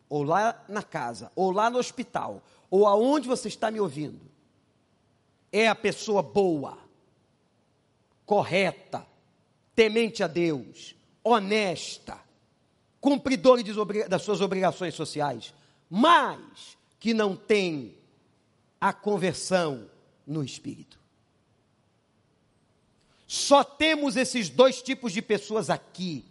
ou 0.07 0.23
lá 0.23 0.63
na 0.67 0.83
casa, 0.83 1.31
ou 1.35 1.51
lá 1.51 1.69
no 1.69 1.79
hospital, 1.79 2.43
ou 2.69 2.85
aonde 2.85 3.27
você 3.27 3.47
está 3.47 3.71
me 3.71 3.79
ouvindo, 3.79 4.21
é 5.51 5.67
a 5.67 5.75
pessoa 5.75 6.21
boa, 6.21 6.77
correta, 8.25 9.05
temente 9.73 10.21
a 10.21 10.27
Deus, 10.27 10.95
honesta, 11.23 12.19
cumpridora 12.99 13.61
das 14.07 14.21
suas 14.21 14.41
obrigações 14.41 14.93
sociais, 14.93 15.53
mas 15.89 16.77
que 17.05 17.13
não 17.13 17.35
tem 17.35 17.95
a 18.81 18.91
conversão 18.91 19.87
no 20.25 20.43
espírito. 20.43 20.99
Só 23.27 23.63
temos 23.63 24.15
esses 24.15 24.49
dois 24.49 24.81
tipos 24.81 25.13
de 25.13 25.21
pessoas 25.21 25.69
aqui. 25.69 26.25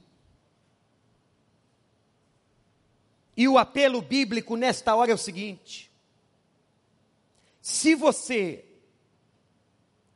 E 3.37 3.47
o 3.47 3.57
apelo 3.57 4.03
bíblico 4.03 4.57
nesta 4.57 4.97
hora 4.97 5.13
é 5.13 5.15
o 5.15 5.19
seguinte: 5.19 5.89
se 7.63 7.95
você 7.95 8.65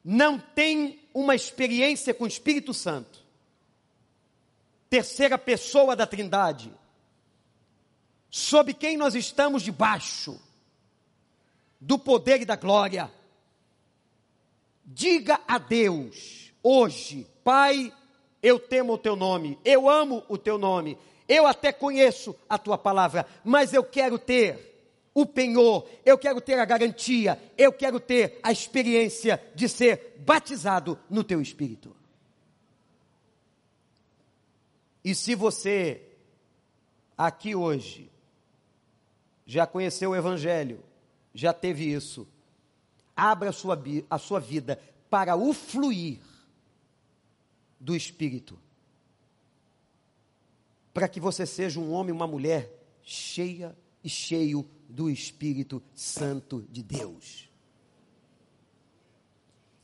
não 0.04 0.40
tem 0.40 1.08
uma 1.14 1.36
experiência 1.36 2.12
com 2.12 2.24
o 2.24 2.26
Espírito 2.26 2.74
Santo, 2.74 3.24
terceira 4.90 5.38
pessoa 5.38 5.94
da 5.94 6.04
Trindade, 6.04 6.74
sob 8.28 8.74
quem 8.74 8.96
nós 8.96 9.14
estamos 9.14 9.62
debaixo 9.62 10.47
do 11.80 11.98
poder 11.98 12.42
e 12.42 12.44
da 12.44 12.56
glória, 12.56 13.10
diga 14.84 15.40
a 15.46 15.58
Deus 15.58 16.52
hoje, 16.62 17.26
Pai, 17.44 17.92
eu 18.42 18.58
temo 18.58 18.94
o 18.94 18.98
teu 18.98 19.16
nome, 19.16 19.58
eu 19.64 19.88
amo 19.88 20.24
o 20.28 20.36
teu 20.36 20.58
nome, 20.58 20.98
eu 21.28 21.46
até 21.46 21.72
conheço 21.72 22.34
a 22.48 22.58
tua 22.58 22.78
palavra, 22.78 23.26
mas 23.44 23.72
eu 23.72 23.84
quero 23.84 24.18
ter 24.18 24.68
o 25.14 25.26
penhor, 25.26 25.88
eu 26.04 26.16
quero 26.16 26.40
ter 26.40 26.58
a 26.58 26.64
garantia, 26.64 27.40
eu 27.56 27.72
quero 27.72 27.98
ter 27.98 28.38
a 28.42 28.52
experiência 28.52 29.42
de 29.54 29.68
ser 29.68 30.16
batizado 30.18 30.98
no 31.10 31.24
teu 31.24 31.40
espírito. 31.40 31.94
E 35.04 35.14
se 35.14 35.34
você 35.34 36.02
aqui 37.16 37.54
hoje 37.54 38.10
já 39.46 39.66
conheceu 39.66 40.10
o 40.10 40.16
evangelho, 40.16 40.84
já 41.40 41.52
teve 41.52 41.92
isso, 41.92 42.26
abra 43.16 43.50
a 43.50 43.52
sua, 43.52 43.80
a 44.08 44.18
sua 44.18 44.40
vida 44.40 44.80
para 45.08 45.36
o 45.36 45.52
fluir 45.52 46.18
do 47.80 47.94
espírito 47.94 48.58
para 50.98 51.06
que 51.06 51.20
você 51.20 51.46
seja 51.46 51.78
um 51.78 51.92
homem, 51.92 52.12
uma 52.12 52.26
mulher 52.26 52.68
cheia 53.04 53.78
e 54.02 54.08
cheio 54.08 54.68
do 54.88 55.08
Espírito 55.08 55.80
Santo 55.94 56.66
de 56.68 56.82
Deus. 56.82 57.48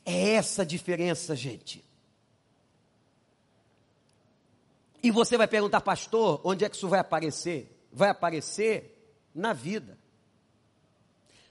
É 0.04 0.30
essa 0.30 0.62
a 0.62 0.64
diferença, 0.64 1.36
gente. 1.36 1.84
E 5.00 5.08
você 5.12 5.38
vai 5.38 5.46
perguntar, 5.46 5.82
pastor, 5.82 6.40
onde 6.42 6.64
é 6.64 6.68
que 6.68 6.74
isso 6.74 6.88
vai 6.88 6.98
aparecer? 6.98 7.72
Vai 7.92 8.08
aparecer 8.08 9.16
na 9.32 9.52
vida. 9.52 9.96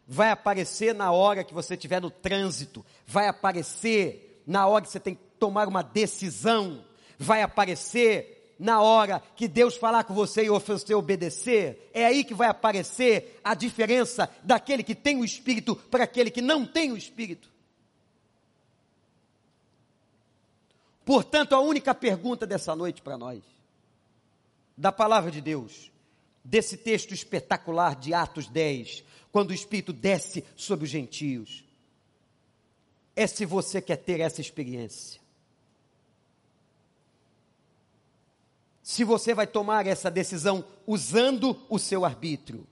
Vai 0.08 0.32
aparecer 0.32 0.94
na 0.94 1.12
hora 1.12 1.44
que 1.44 1.54
você 1.54 1.76
estiver 1.76 2.02
no 2.02 2.12
trânsito. 2.12 2.86
Vai 3.06 3.28
aparecer 3.28 4.42
na 4.46 4.68
hora 4.68 4.84
que 4.84 4.92
você 4.92 5.00
tem 5.00 5.16
que 5.16 5.22
tomar 5.40 5.68
uma 5.68 5.82
decisão. 5.82 6.84
Vai 7.18 7.42
aparecer 7.42 8.34
na 8.60 8.82
hora 8.82 9.22
que 9.36 9.48
Deus 9.48 9.76
falar 9.76 10.04
com 10.04 10.14
você 10.14 10.46
e 10.46 10.50
você 10.50 10.94
obedecer, 10.94 11.90
é 11.94 12.06
aí 12.06 12.24
que 12.24 12.34
vai 12.34 12.48
aparecer 12.48 13.40
a 13.44 13.54
diferença 13.54 14.30
daquele 14.44 14.84
que 14.84 14.96
tem 14.96 15.20
o 15.20 15.26
Espírito 15.26 15.76
para 15.76 16.04
aquele 16.04 16.32
que 16.32 16.42
não 16.42 16.66
tem 16.66 16.92
o 16.92 16.98
Espírito. 16.98 17.50
Portanto, 21.04 21.54
a 21.54 21.60
única 21.60 21.94
pergunta 21.94 22.48
dessa 22.48 22.76
noite 22.76 23.02
para 23.02 23.18
nós, 23.18 23.44
da 24.78 24.92
palavra 24.92 25.30
de 25.30 25.42
Deus, 25.42 25.92
desse 26.44 26.78
texto 26.78 27.14
espetacular 27.14 27.96
de 27.96 28.14
Atos 28.14 28.48
10, 28.48 29.04
quando 29.32 29.52
o 29.52 29.54
Espírito 29.54 29.94
desce 29.94 30.44
sobre 30.56 30.86
os 30.86 30.92
gentios, 30.92 31.64
é 33.16 33.28
se 33.28 33.46
você 33.46 33.82
quer 33.82 33.98
ter 33.98 34.20
essa 34.20 34.42
experiência. 34.42 35.24
se 38.84 39.06
você 39.06 39.34
vai 39.34 39.48
tomar 39.48 39.88
essa 39.88 40.12
decisão 40.12 40.64
usando 40.86 41.58
o 41.70 41.80
seu 41.80 42.04
arbítrio, 42.04 42.68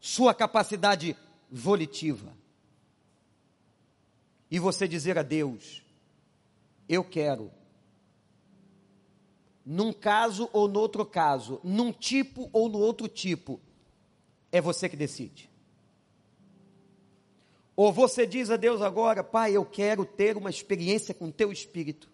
sua 0.00 0.32
capacidade 0.32 1.16
volitiva. 1.50 2.32
E 4.48 4.60
você 4.60 4.86
dizer 4.86 5.18
a 5.18 5.22
Deus: 5.22 5.82
Eu 6.88 7.02
quero, 7.02 7.50
num 9.64 9.92
caso 9.92 10.48
ou 10.52 10.66
no 10.68 10.80
outro 10.80 11.04
caso, 11.04 11.60
num 11.62 11.92
tipo 11.92 12.48
ou 12.52 12.68
no 12.68 12.78
outro 12.78 13.08
tipo, 13.08 13.60
é 14.50 14.60
você 14.60 14.88
que 14.88 14.96
decide. 14.96 15.50
Ou 17.76 17.92
você 17.92 18.26
diz 18.26 18.50
a 18.50 18.56
Deus 18.56 18.82
agora, 18.82 19.24
Pai, 19.24 19.56
eu 19.56 19.64
quero 19.64 20.04
ter 20.04 20.36
uma 20.36 20.50
experiência 20.50 21.14
com 21.14 21.30
teu 21.30 21.50
espírito. 21.50 22.10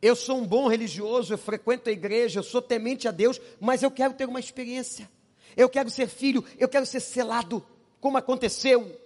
Eu 0.00 0.16
sou 0.16 0.38
um 0.38 0.46
bom 0.46 0.66
religioso, 0.66 1.34
eu 1.34 1.38
frequento 1.38 1.90
a 1.90 1.92
igreja, 1.92 2.38
eu 2.38 2.42
sou 2.42 2.62
temente 2.62 3.06
a 3.06 3.10
Deus, 3.10 3.38
mas 3.60 3.82
eu 3.82 3.90
quero 3.90 4.14
ter 4.14 4.26
uma 4.26 4.40
experiência. 4.40 5.10
Eu 5.54 5.68
quero 5.68 5.90
ser 5.90 6.08
filho, 6.08 6.42
eu 6.58 6.68
quero 6.68 6.86
ser 6.86 7.00
selado, 7.00 7.62
como 8.00 8.16
aconteceu 8.16 8.98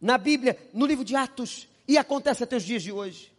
na 0.00 0.16
Bíblia, 0.16 0.56
no 0.72 0.86
livro 0.86 1.04
de 1.04 1.16
Atos, 1.16 1.68
e 1.88 1.98
acontece 1.98 2.44
até 2.44 2.56
os 2.56 2.62
dias 2.62 2.82
de 2.82 2.92
hoje. 2.92 3.33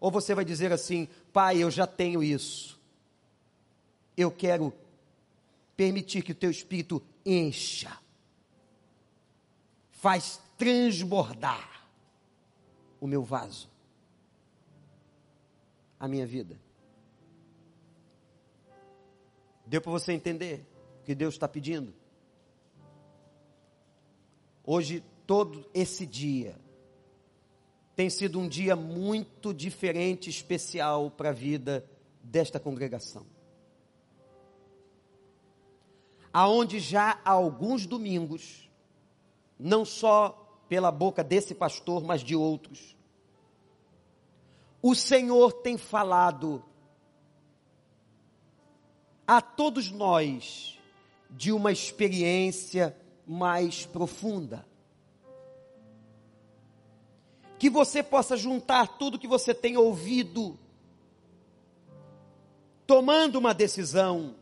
Ou 0.00 0.10
você 0.10 0.34
vai 0.34 0.44
dizer 0.44 0.72
assim: 0.72 1.08
Pai, 1.32 1.58
eu 1.58 1.70
já 1.70 1.86
tenho 1.86 2.22
isso. 2.22 2.78
Eu 4.16 4.30
quero 4.30 4.72
permitir 5.76 6.22
que 6.22 6.32
o 6.32 6.34
teu 6.34 6.50
espírito 6.50 7.02
encha, 7.24 7.96
faz 9.90 10.40
transbordar 10.56 11.86
o 13.00 13.06
meu 13.06 13.22
vaso 13.22 13.68
a 15.98 16.06
minha 16.06 16.26
vida. 16.26 16.58
Deu 19.66 19.80
para 19.80 19.90
você 19.90 20.12
entender 20.12 20.64
o 21.00 21.04
que 21.04 21.14
Deus 21.14 21.34
está 21.34 21.48
pedindo? 21.48 21.92
Hoje, 24.64 25.02
todo 25.26 25.68
esse 25.74 26.06
dia, 26.06 26.56
tem 27.98 28.08
sido 28.08 28.38
um 28.38 28.46
dia 28.46 28.76
muito 28.76 29.52
diferente, 29.52 30.30
especial 30.30 31.10
para 31.10 31.30
a 31.30 31.32
vida 31.32 31.84
desta 32.22 32.60
congregação. 32.60 33.26
Aonde 36.32 36.78
já 36.78 37.20
há 37.24 37.32
alguns 37.32 37.86
domingos, 37.86 38.70
não 39.58 39.84
só 39.84 40.62
pela 40.68 40.92
boca 40.92 41.24
desse 41.24 41.56
pastor, 41.56 42.04
mas 42.04 42.20
de 42.20 42.36
outros, 42.36 42.96
o 44.80 44.94
Senhor 44.94 45.52
tem 45.54 45.76
falado 45.76 46.62
a 49.26 49.42
todos 49.42 49.90
nós 49.90 50.78
de 51.28 51.50
uma 51.50 51.72
experiência 51.72 52.96
mais 53.26 53.84
profunda. 53.84 54.64
Que 57.58 57.68
você 57.68 58.02
possa 58.02 58.36
juntar 58.36 58.98
tudo 58.98 59.18
que 59.18 59.26
você 59.26 59.52
tem 59.52 59.76
ouvido, 59.76 60.58
tomando 62.86 63.36
uma 63.36 63.52
decisão 63.52 64.34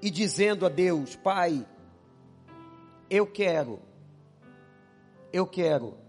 e 0.00 0.10
dizendo 0.10 0.64
a 0.64 0.68
Deus: 0.68 1.16
Pai, 1.16 1.66
eu 3.10 3.26
quero, 3.26 3.80
eu 5.32 5.46
quero 5.46 6.02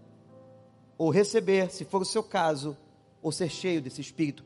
ou 0.96 1.10
receber, 1.10 1.70
se 1.70 1.84
for 1.84 2.02
o 2.02 2.04
seu 2.04 2.22
caso, 2.22 2.76
ou 3.20 3.32
ser 3.32 3.48
cheio 3.48 3.82
desse 3.82 4.00
Espírito. 4.00 4.44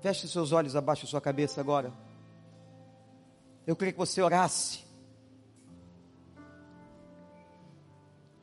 Feche 0.00 0.26
seus 0.26 0.52
olhos, 0.52 0.74
abaixe 0.74 1.06
sua 1.06 1.20
cabeça 1.20 1.60
agora. 1.60 1.92
Eu 3.66 3.76
queria 3.76 3.92
que 3.92 3.98
você 3.98 4.20
orasse. 4.20 4.80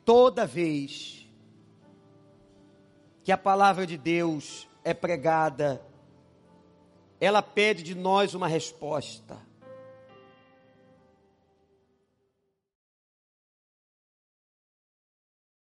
Toda 0.06 0.46
vez 0.46 1.28
que 3.24 3.32
a 3.32 3.38
palavra 3.38 3.86
de 3.86 3.98
Deus 3.98 4.68
é 4.84 4.94
pregada, 4.94 5.82
ela 7.20 7.42
pede 7.42 7.84
de 7.84 7.96
nós 7.96 8.34
uma 8.34 8.48
resposta. 8.48 9.38